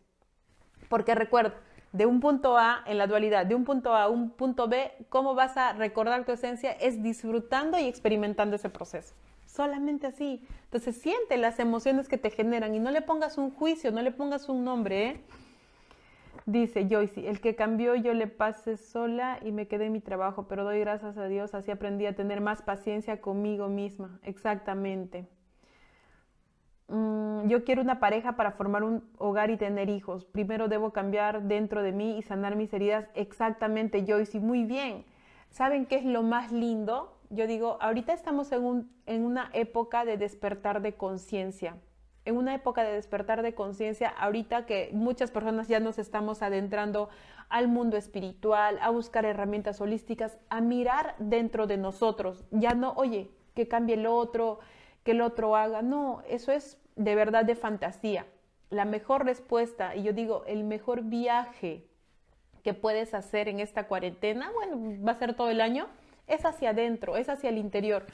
[0.92, 1.54] Porque recuerda,
[1.92, 4.92] de un punto A en la dualidad, de un punto A a un punto B,
[5.08, 6.70] ¿cómo vas a recordar tu esencia?
[6.72, 9.14] Es disfrutando y experimentando ese proceso.
[9.46, 10.46] Solamente así.
[10.64, 14.10] Entonces siente las emociones que te generan y no le pongas un juicio, no le
[14.10, 15.06] pongas un nombre.
[15.08, 15.20] ¿eh?
[16.44, 20.46] Dice Joyce, el que cambió yo le pasé sola y me quedé en mi trabajo,
[20.46, 24.20] pero doy gracias a Dios, así aprendí a tener más paciencia conmigo misma.
[24.24, 25.26] Exactamente.
[26.88, 30.24] Mm, yo quiero una pareja para formar un hogar y tener hijos.
[30.24, 33.08] Primero debo cambiar dentro de mí y sanar mis heridas.
[33.14, 34.40] Exactamente, Joyce.
[34.40, 35.04] Muy bien.
[35.50, 37.18] ¿Saben qué es lo más lindo?
[37.30, 41.76] Yo digo, ahorita estamos en, en una época de despertar de conciencia.
[42.24, 47.08] En una época de despertar de conciencia, ahorita que muchas personas ya nos estamos adentrando
[47.48, 52.44] al mundo espiritual, a buscar herramientas holísticas, a mirar dentro de nosotros.
[52.50, 54.60] Ya no, oye, que cambie el otro,
[55.04, 55.82] que el otro haga.
[55.82, 58.26] No, eso es de verdad de fantasía.
[58.70, 61.84] La mejor respuesta, y yo digo, el mejor viaje
[62.62, 65.88] que puedes hacer en esta cuarentena, bueno, va a ser todo el año,
[66.26, 68.06] es hacia adentro, es hacia el interior.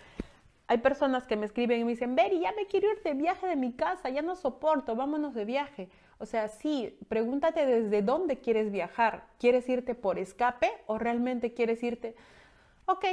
[0.66, 3.46] Hay personas que me escriben y me dicen, Beri, ya me quiero ir de viaje
[3.46, 5.88] de mi casa, ya no soporto, vámonos de viaje.
[6.18, 9.24] O sea, sí, pregúntate desde dónde quieres viajar.
[9.38, 12.16] ¿Quieres irte por escape o realmente quieres irte,
[12.86, 13.04] ok,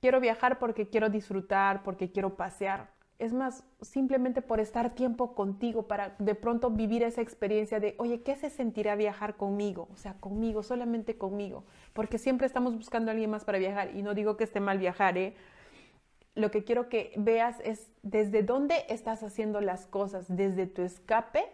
[0.00, 2.88] quiero viajar porque quiero disfrutar, porque quiero pasear?
[3.22, 8.22] Es más, simplemente por estar tiempo contigo, para de pronto vivir esa experiencia de, oye,
[8.22, 9.86] ¿qué se sentirá viajar conmigo?
[9.92, 11.62] O sea, conmigo, solamente conmigo.
[11.92, 13.94] Porque siempre estamos buscando a alguien más para viajar.
[13.94, 15.36] Y no digo que esté mal viajar, ¿eh?
[16.34, 21.44] Lo que quiero que veas es desde dónde estás haciendo las cosas, desde tu escape,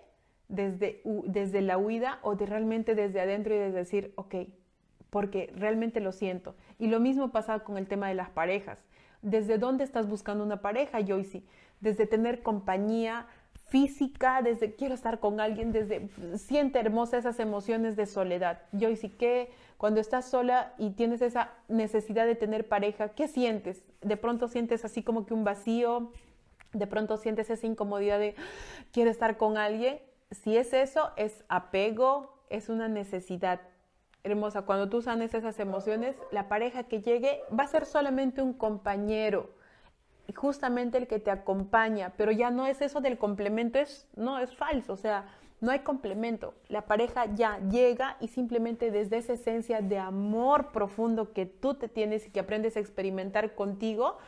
[0.48, 4.36] desde, desde la huida o de realmente desde adentro y de decir, ok,
[5.10, 6.54] porque realmente lo siento.
[6.78, 8.82] Y lo mismo pasa con el tema de las parejas.
[9.22, 11.42] ¿Desde dónde estás buscando una pareja, Joyce?
[11.80, 13.26] Desde tener compañía
[13.68, 18.62] física, desde quiero estar con alguien, desde siente hermosas esas emociones de soledad.
[18.72, 23.82] Joyce, ¿qué cuando estás sola y tienes esa necesidad de tener pareja, qué sientes?
[24.00, 26.12] De pronto sientes así como que un vacío,
[26.72, 28.34] de pronto sientes esa incomodidad de
[28.92, 30.00] quiero estar con alguien.
[30.30, 33.60] Si es eso, es apego, es una necesidad
[34.24, 38.52] hermosa, cuando tú sanes esas emociones, la pareja que llegue va a ser solamente un
[38.52, 39.50] compañero,
[40.34, 44.54] justamente el que te acompaña, pero ya no es eso del complemento, es no es
[44.54, 45.26] falso, o sea,
[45.60, 46.54] no hay complemento.
[46.68, 51.88] La pareja ya llega y simplemente desde esa esencia de amor profundo que tú te
[51.88, 54.18] tienes y que aprendes a experimentar contigo,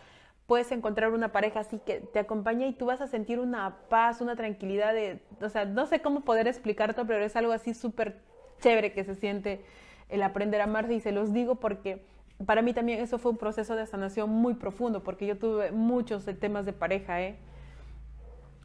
[0.47, 4.21] puedes encontrar una pareja así que te acompaña y tú vas a sentir una paz,
[4.21, 8.21] una tranquilidad de, o sea, no sé cómo poder explicarte, pero es algo así súper
[8.61, 9.63] chévere que se siente
[10.09, 12.03] el aprender a amarse y se los digo porque
[12.47, 16.25] para mí también eso fue un proceso de sanación muy profundo porque yo tuve muchos
[16.39, 17.37] temas de pareja, ¿eh?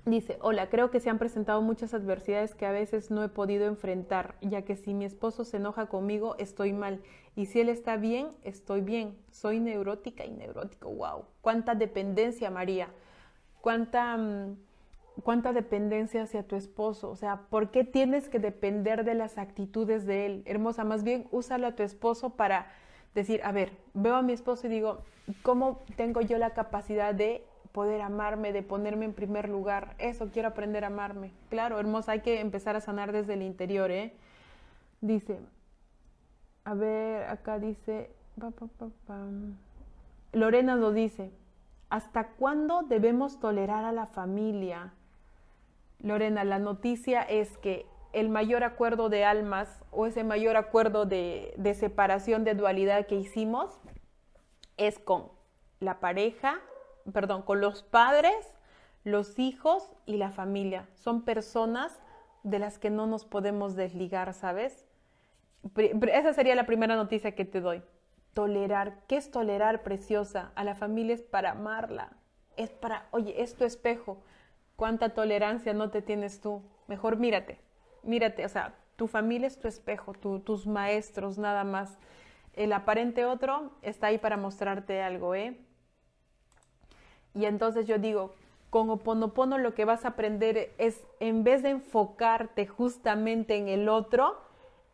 [0.05, 3.65] Dice, hola, creo que se han presentado muchas adversidades que a veces no he podido
[3.65, 7.01] enfrentar, ya que si mi esposo se enoja conmigo, estoy mal.
[7.36, 9.17] Y si él está bien, estoy bien.
[9.31, 10.91] Soy neurótica y neurótico.
[10.91, 11.25] ¡Wow!
[11.41, 12.89] ¿Cuánta dependencia, María?
[13.62, 14.15] ¿Cuánta...
[14.15, 14.58] Mm,
[15.23, 20.06] cuánta dependencia hacia tu esposo, o sea, ¿por qué tienes que depender de las actitudes
[20.06, 20.43] de él?
[20.45, 22.67] Hermosa, más bien úsalo a tu esposo para
[23.13, 24.99] decir, a ver, veo a mi esposo y digo,
[25.41, 29.95] ¿cómo tengo yo la capacidad de poder amarme, de ponerme en primer lugar?
[29.99, 31.32] Eso, quiero aprender a amarme.
[31.49, 34.13] Claro, hermosa, hay que empezar a sanar desde el interior, ¿eh?
[35.01, 35.39] Dice,
[36.65, 38.12] a ver, acá dice,
[40.34, 41.32] Lorena lo dice,
[41.89, 44.93] ¿hasta cuándo debemos tolerar a la familia?
[45.99, 51.53] Lorena, la noticia es que el mayor acuerdo de almas o ese mayor acuerdo de,
[51.77, 53.77] separación, de dualidad que hicimos
[54.77, 55.31] es con
[55.81, 56.62] la pareja,
[57.12, 58.55] perdón, con los padres,
[59.03, 60.88] los hijos y la familia.
[60.93, 61.99] Son personas
[62.43, 64.86] de las que no nos podemos desligar, ¿sabes?
[65.75, 67.84] Esa sería la primera noticia que te doy.
[68.34, 69.03] Tolerar.
[69.08, 70.53] ¿Qué es tolerar, preciosa?
[70.55, 72.13] A la familia es para amarla.
[72.55, 74.21] Es para, oye, es tu espejo
[74.75, 76.61] cuánta tolerancia no te tienes tú.
[76.88, 77.59] Mejor mírate,
[78.03, 81.97] mírate, o sea, tu familia es tu espejo, tus maestros nada más.
[82.53, 85.59] El aparente otro está ahí para mostrarte algo, ¿eh?
[87.33, 88.33] Y entonces yo digo,
[88.69, 93.89] con Oponopono lo que vas a aprender es, en vez de enfocarte justamente en el
[93.89, 94.41] otro,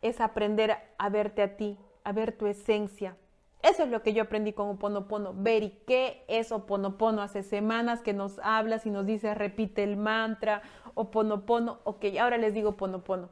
[0.02, 3.16] es aprender a verte a ti, a ver tu esencia,
[3.62, 5.32] eso es lo que yo aprendí con Oponopono.
[5.34, 7.22] Veri, ¿qué es Oponopono?
[7.22, 10.62] Hace semanas que nos hablas y nos dices, repite el mantra,
[10.94, 11.78] Oponopono.
[11.84, 13.28] Ok, ahora les digo Oponopono.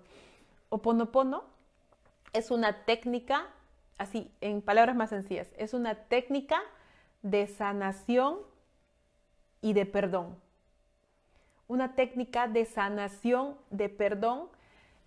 [0.69, 1.43] Oponopono
[2.33, 3.49] es una técnica,
[3.99, 6.61] así, en palabras más sencillas, es una técnica
[7.23, 8.39] de sanación
[9.61, 10.37] y de perdón.
[11.67, 14.49] Una técnica de sanación, de perdón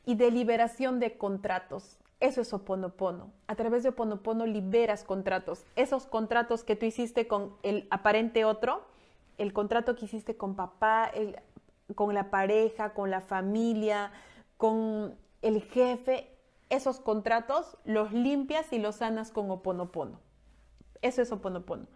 [0.06, 1.98] y de liberación de contratos.
[2.24, 3.34] Eso es Oponopono.
[3.48, 5.66] A través de Oponopono liberas contratos.
[5.76, 8.86] Esos contratos que tú hiciste con el aparente otro,
[9.38, 11.12] el contrato que hiciste con papá,
[11.96, 14.14] con la pareja, con la familia,
[14.56, 16.34] con el jefe,
[16.70, 20.18] esos contratos los limpias y los sanas con Oponopono.
[21.02, 21.88] Eso es Oponopono.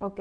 [0.00, 0.20] Ok.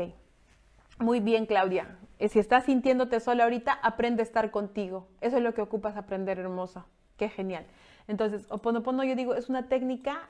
[1.02, 1.98] Muy bien, Claudia.
[2.20, 5.08] Eh, si estás sintiéndote sola ahorita, aprende a estar contigo.
[5.20, 6.86] Eso es lo que ocupas aprender, hermosa.
[7.18, 7.66] Qué genial.
[8.08, 10.30] Entonces, Oponopono, yo digo, es una técnica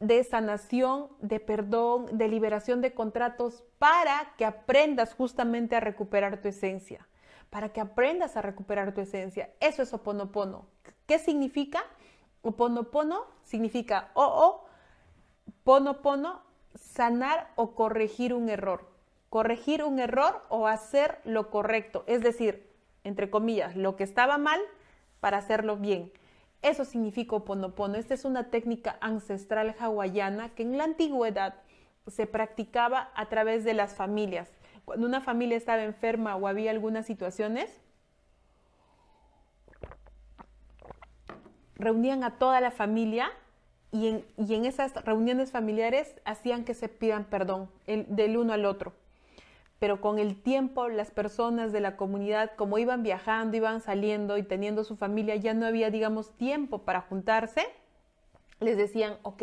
[0.00, 6.48] de sanación, de perdón, de liberación de contratos para que aprendas justamente a recuperar tu
[6.48, 7.06] esencia.
[7.50, 9.50] Para que aprendas a recuperar tu esencia.
[9.60, 10.64] Eso es Oponopono.
[11.04, 11.84] ¿Qué significa?
[12.40, 14.64] Oponopono significa o, o,
[15.62, 16.40] pono, pono,
[16.74, 18.95] sanar o corregir un error
[19.30, 22.70] corregir un error o hacer lo correcto, es decir,
[23.04, 24.60] entre comillas, lo que estaba mal
[25.20, 26.12] para hacerlo bien.
[26.62, 27.96] Eso significa ponopono.
[27.96, 31.54] Esta es una técnica ancestral hawaiana que en la antigüedad
[32.08, 34.50] se practicaba a través de las familias.
[34.84, 37.80] Cuando una familia estaba enferma o había algunas situaciones,
[41.74, 43.30] reunían a toda la familia
[43.92, 48.92] y en, esas reuniones familiares hacían que se pidan perdón del uno al otro.
[49.78, 54.42] Pero con el tiempo las personas de la comunidad, como iban viajando, iban saliendo y
[54.42, 57.66] teniendo su familia, ya no había, digamos, tiempo para juntarse,
[58.60, 59.42] les decían, ok,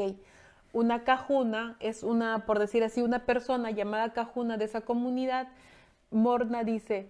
[0.74, 5.48] una cajuna es una, por decir así, una persona llamada cajuna de esa comunidad.
[6.10, 7.10] Morna dice,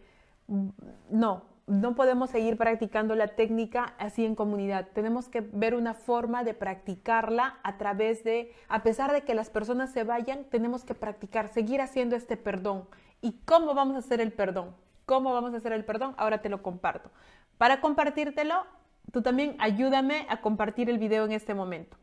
[1.09, 4.89] no, no podemos seguir practicando la técnica así en comunidad.
[4.93, 9.49] Tenemos que ver una forma de practicarla a través de, a pesar de que las
[9.49, 12.85] personas se vayan, tenemos que practicar, seguir haciendo este perdón.
[13.23, 14.75] ¿Y cómo vamos a hacer el perdón?
[15.05, 16.13] ¿Cómo vamos a hacer el perdón?
[16.17, 17.09] Ahora te lo comparto.
[17.57, 18.65] Para compartírtelo,
[19.13, 21.95] tú también ayúdame a compartir el video en este momento.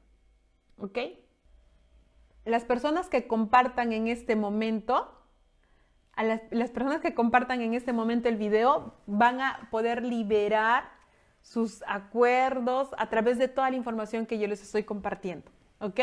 [0.78, 0.98] ¿Ok?
[2.46, 5.14] Las personas que compartan en este momento,
[6.16, 10.84] las, personas que compartan en este momento el video van a poder liberar
[11.42, 15.50] sus acuerdos a través de toda la información que yo les estoy compartiendo.
[15.80, 16.00] ¿Ok?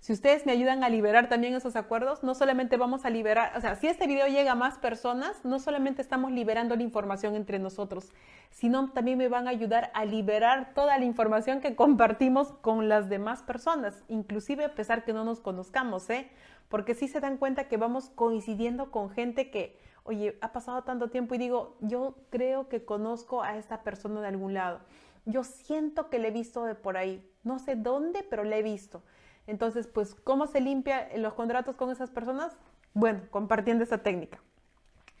[0.00, 3.60] Si ustedes me ayudan a liberar también esos acuerdos, no solamente vamos a liberar, o
[3.60, 7.58] sea, si este video llega a más personas, no solamente estamos liberando la información entre
[7.58, 8.12] nosotros,
[8.50, 13.08] sino también me van a ayudar a liberar toda la información que compartimos con las
[13.08, 16.30] demás personas, inclusive a pesar que no nos conozcamos, ¿eh?
[16.68, 21.08] Porque sí se dan cuenta que vamos coincidiendo con gente que, oye, ha pasado tanto
[21.08, 24.80] tiempo y digo, yo creo que conozco a esta persona de algún lado.
[25.24, 27.28] Yo siento que le he visto de por ahí.
[27.42, 29.02] No sé dónde, pero le he visto.
[29.48, 32.54] Entonces, pues, ¿cómo se limpia los contratos con esas personas?
[32.92, 34.38] Bueno, compartiendo esta técnica.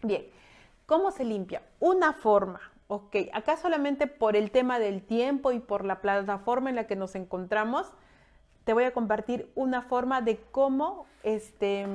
[0.02, 0.26] Bien,
[0.84, 1.62] ¿cómo se limpia?
[1.80, 6.76] Una forma, ok, acá solamente por el tema del tiempo y por la plataforma en
[6.76, 7.90] la que nos encontramos,
[8.64, 11.86] te voy a compartir una forma de cómo, este,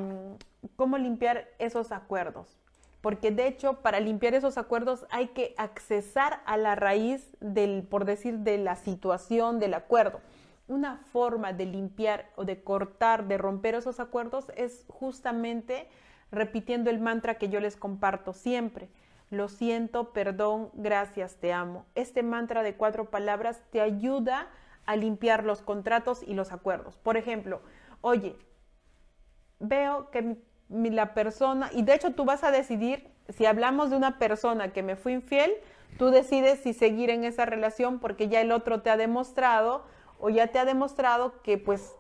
[0.76, 2.58] cómo limpiar esos acuerdos.
[3.02, 8.06] Porque de hecho, para limpiar esos acuerdos hay que accesar a la raíz del, por
[8.06, 10.20] decir, de la situación del acuerdo
[10.68, 15.88] una forma de limpiar o de cortar, de romper esos acuerdos es justamente
[16.32, 18.90] repitiendo el mantra que yo les comparto siempre.
[19.30, 21.86] Lo siento, perdón, gracias, te amo.
[21.96, 24.48] Este mantra de cuatro palabras te ayuda
[24.86, 26.98] a limpiar los contratos y los acuerdos.
[26.98, 27.62] Por ejemplo,
[28.02, 28.36] oye,
[29.60, 30.38] veo que
[30.70, 34.84] la persona, y de hecho tú vas a decidir, si hablamos de una persona que
[34.84, 35.52] me fue infiel,
[35.98, 39.86] tú decides si seguir en esa relación porque ya el otro te ha demostrado
[40.24, 41.98] o ya te ha demostrado que pues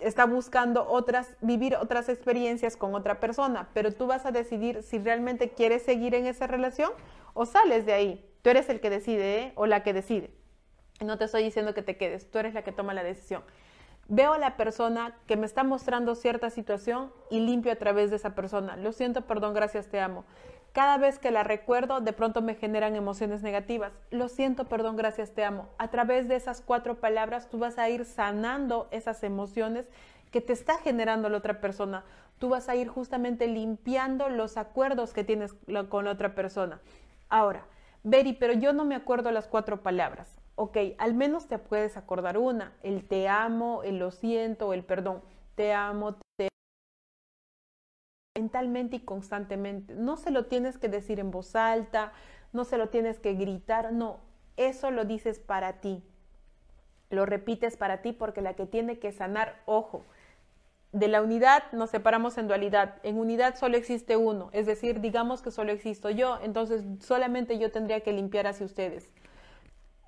[0.00, 4.98] está buscando otras, vivir otras experiencias con otra persona, pero tú vas a decidir si
[4.98, 6.90] realmente quieres seguir en esa relación
[7.34, 8.28] o sales de ahí.
[8.42, 9.52] Tú eres el que decide ¿eh?
[9.54, 10.32] o la que decide.
[11.00, 13.44] No te estoy diciendo que te quedes, tú eres la que toma la decisión.
[14.08, 18.16] Veo a la persona que me está mostrando cierta situación y limpio a través de
[18.16, 18.76] esa persona.
[18.76, 20.24] Lo siento, perdón, gracias, te amo.
[20.72, 23.92] Cada vez que la recuerdo, de pronto me generan emociones negativas.
[24.10, 25.68] Lo siento, perdón, gracias, te amo.
[25.76, 29.86] A través de esas cuatro palabras, tú vas a ir sanando esas emociones
[30.30, 32.04] que te está generando la otra persona.
[32.38, 35.54] Tú vas a ir justamente limpiando los acuerdos que tienes
[35.90, 36.80] con la otra persona.
[37.28, 37.66] Ahora,
[38.02, 40.40] Beri, pero yo no me acuerdo las cuatro palabras.
[40.54, 45.22] Ok, al menos te puedes acordar una, el te amo, el lo siento, el perdón.
[45.54, 46.51] Te amo, te
[48.34, 49.94] mentalmente y constantemente.
[49.94, 52.12] No se lo tienes que decir en voz alta,
[52.52, 54.20] no se lo tienes que gritar, no,
[54.56, 56.02] eso lo dices para ti.
[57.10, 60.04] Lo repites para ti porque la que tiene que sanar, ojo,
[60.92, 62.96] de la unidad nos separamos en dualidad.
[63.02, 67.70] En unidad solo existe uno, es decir, digamos que solo existo yo, entonces solamente yo
[67.70, 69.10] tendría que limpiar hacia ustedes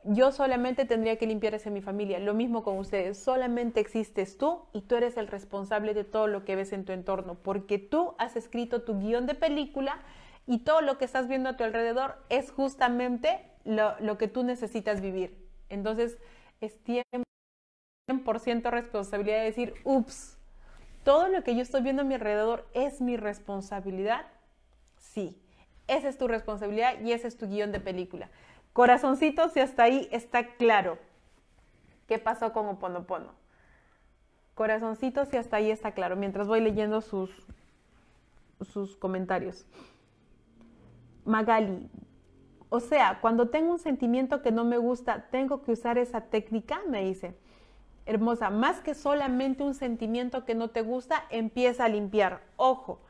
[0.04, 2.18] yo solamente tendría que limpiar mi familia.
[2.18, 3.18] Lo mismo con ustedes.
[3.18, 6.92] Solamente existes tú y tú eres el responsable de todo lo que ves en tu
[6.92, 10.00] entorno, porque tú has escrito tu guion de película
[10.46, 15.00] y todo lo que estás viendo a tu alrededor es justamente lo, que tú necesitas
[15.00, 15.36] vivir.
[15.70, 16.18] Entonces,
[16.60, 20.38] es 100% responsabilidad de decir, ups,
[21.02, 24.26] todo lo que yo estoy viendo a mi alrededor es mi responsabilidad.
[24.98, 25.40] Sí,
[25.88, 28.28] esa es tu responsabilidad y ese es tu guion de película.
[28.74, 30.98] Corazoncitos, y hasta ahí está claro.
[32.08, 33.32] ¿Qué pasó con Oponopono?
[34.54, 36.16] Corazoncitos, y hasta ahí está claro.
[36.16, 37.30] Mientras voy leyendo sus,
[38.60, 39.64] sus comentarios.
[41.24, 41.88] Magali,
[42.68, 46.80] o sea, cuando tengo un sentimiento que no me gusta, tengo que usar esa técnica,
[46.88, 47.38] me dice.
[48.06, 52.42] Hermosa, más que solamente un sentimiento que no te gusta, empieza a limpiar.
[52.56, 53.03] Ojo,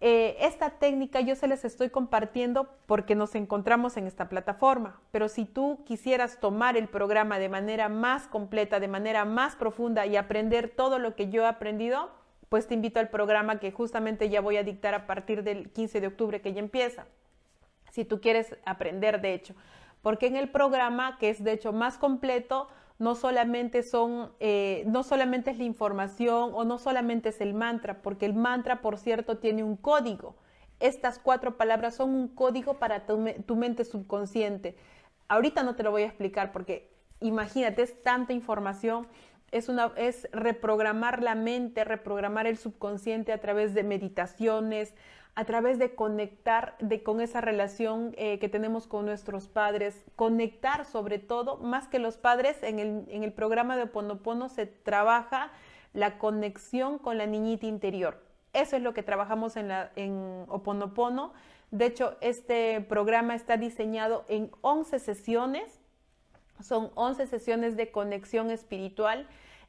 [0.00, 5.28] eh, esta técnica yo se les estoy compartiendo porque nos encontramos en esta plataforma, pero
[5.28, 10.16] si tú quisieras tomar el programa de manera más completa, de manera más profunda y
[10.16, 12.10] aprender todo lo que yo he aprendido,
[12.48, 16.00] pues te invito al programa que justamente ya voy a dictar a partir del 15
[16.00, 17.06] de octubre que ya empieza,
[17.90, 19.54] si tú quieres aprender de hecho.
[20.02, 22.68] porque en el programa, que es de hecho más completo,
[22.98, 28.02] no solamente son, eh, no solamente es la información o no solamente es el mantra,
[28.02, 30.36] porque el mantra, por cierto, tiene un código.
[30.80, 34.76] Estas cuatro palabras son un código para tu, mente subconsciente.
[35.28, 39.08] Ahorita no te lo voy a explicar porque imagínate, es tanta información
[39.54, 44.94] es, una, es reprogramar la mente, reprogramar el subconsciente a través de meditaciones,
[45.36, 50.84] a través de conectar de, con esa relación eh, que tenemos con nuestros padres, conectar
[50.86, 55.50] sobre todo, más que los padres, en el, en el programa de Oponopono se trabaja
[55.92, 58.22] la conexión con la niñita interior.
[58.52, 61.32] Eso es lo que trabajamos en, la, en Oponopono.
[61.72, 65.80] De hecho, este programa está diseñado en 11 sesiones.
[66.60, 69.26] Son 11 sesiones de conexión espiritual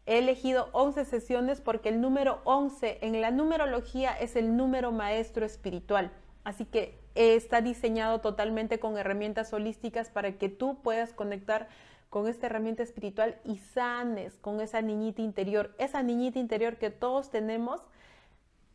[0.08, 5.46] He elegido 11 sesiones porque el número 11 en la numerología es el número maestro
[5.46, 6.12] espiritual.
[6.44, 11.70] Así que está diseñado totalmente con herramientas holísticas para que tú puedas conectar
[12.12, 17.32] con esta herramienta espiritual y sanes con esa niñita interior, esa niñita interior que todos
[17.32, 17.82] tenemos,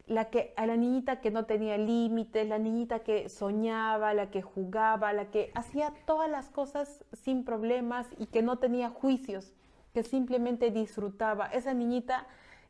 [0.07, 4.43] la que a la niñita que no tenía límites, la niñita que soñaba, la que
[4.43, 9.53] jugaba, la que hacía todas las cosas sin problemas y que no tenía juicios
[9.93, 12.26] que simplemente disfrutaba, esa niñita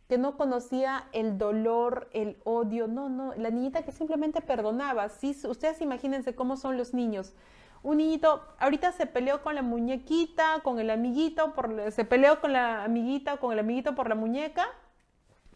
[0.08, 5.08] que no conocía el dolor, el odio, no, no, la niñita que simplemente perdonaba.
[5.08, 7.32] Sí, ustedes imagínense cómo son los niños.
[7.82, 12.52] Un niñito ahorita se peleó con la muñequita, con el amiguito, por, se peleó con
[12.52, 14.66] la amiguita, con el amiguito por la muñeca,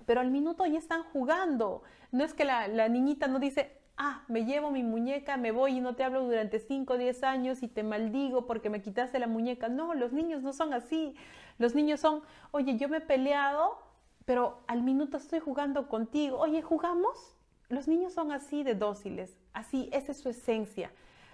[0.06, 1.82] pero al minuto ya están jugando.
[2.12, 5.80] No es que la, niñita no dice, ah, me llevo mi muñeca, me voy y
[5.80, 9.26] no te hablo durante 5 o 10 años y te maldigo porque me quitaste la
[9.26, 9.68] muñeca.
[9.68, 11.16] No, los niños no son así.
[11.58, 13.78] Los niños son, oye, yo me he peleado,
[14.24, 16.38] pero al minuto estoy jugando contigo.
[16.38, 17.36] Oye, ¿jugamos?
[17.68, 20.90] Los niños son así de dóciles, así, esa es su esencia.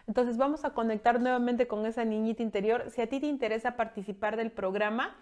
[0.07, 2.91] Entonces vamos a conectar nuevamente con esa niñita interior.
[2.91, 5.17] Si a ti te interesa participar del programa,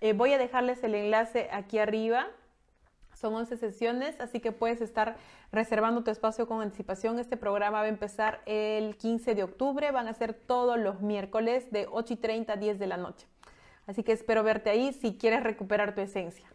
[0.00, 2.26] eh, voy a dejarles el enlace aquí arriba.
[3.14, 5.16] Son 11 sesiones, así que puedes estar
[5.52, 7.18] reservando tu espacio con anticipación.
[7.18, 11.70] Este programa va a empezar el 15 de octubre, van a ser todos los miércoles
[11.70, 13.26] de 8 y 30 a 10 de la noche.
[13.86, 16.48] Así que espero verte ahí si quieres recuperar tu esencia.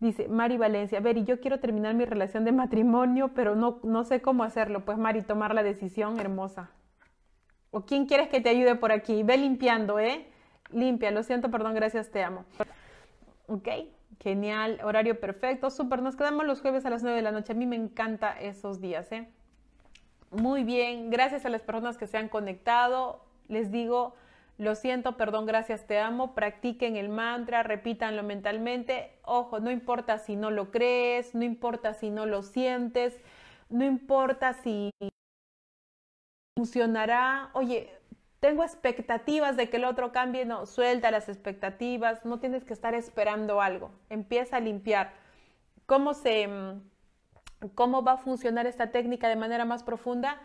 [0.00, 4.04] Dice Mari Valencia, Ver, y yo quiero terminar mi relación de matrimonio, pero no, no
[4.04, 4.84] sé cómo hacerlo.
[4.84, 6.70] Pues Mari, tomar la decisión hermosa.
[7.70, 9.22] ¿O quién quieres que te ayude por aquí?
[9.22, 10.26] Ve limpiando, ¿eh?
[10.72, 12.44] Limpia, lo siento, perdón, gracias, te amo.
[13.46, 13.68] Ok,
[14.20, 16.02] genial, horario perfecto, súper.
[16.02, 17.52] Nos quedamos los jueves a las 9 de la noche.
[17.52, 19.28] A mí me encanta esos días, ¿eh?
[20.30, 23.24] Muy bien, gracias a las personas que se han conectado.
[23.48, 24.14] Les digo,
[24.60, 29.18] lo siento, perdón, gracias, te amo, practiquen el mantra, repítanlo mentalmente.
[29.22, 33.16] Ojo, no importa si no lo crees, no importa si no lo sientes,
[33.70, 34.90] no importa si
[36.58, 37.48] funcionará.
[37.54, 37.90] Oye,
[38.40, 42.94] tengo expectativas de que el otro cambie, no, suelta las expectativas, no tienes que estar
[42.94, 43.90] esperando algo.
[44.10, 45.14] Empieza a limpiar.
[45.86, 46.46] ¿Cómo se
[47.74, 50.38] cómo va a funcionar esta técnica de manera más profunda?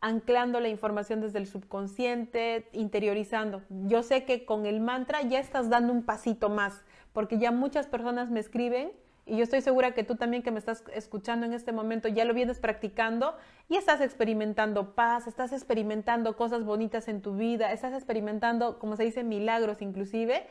[0.00, 3.62] Anclando la información desde el subconsciente, interiorizando.
[3.68, 6.82] Yo sé que con el mantra ya estás dando un pasito más,
[7.12, 8.92] porque ya muchas personas me escriben
[9.26, 12.24] y yo estoy segura que tú también que me estás escuchando en este momento ya
[12.24, 13.36] lo vienes practicando
[13.68, 19.04] y estás experimentando paz, estás experimentando cosas bonitas en tu vida, estás experimentando, como se
[19.04, 20.46] dice, milagros inclusive.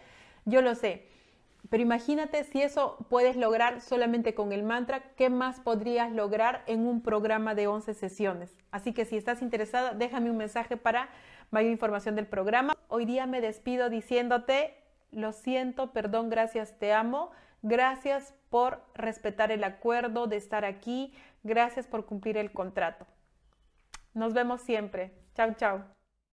[0.45, 1.07] Yo lo sé.
[1.69, 6.87] Pero imagínate si eso puedes lograr solamente con el mantra, ¿qué más podrías lograr en
[6.87, 8.57] un programa de 11 sesiones?
[8.71, 11.09] Así que si estás interesada, déjame un mensaje para
[11.51, 12.73] mayor información del programa.
[12.87, 14.75] Hoy día me despido diciéndote,
[15.11, 17.31] lo siento, perdón, gracias, te amo.
[17.61, 21.13] Gracias por respetar el acuerdo de estar aquí.
[21.43, 23.05] Gracias por cumplir el contrato.
[24.13, 25.13] Nos vemos siempre.
[25.35, 25.98] Chao, chao.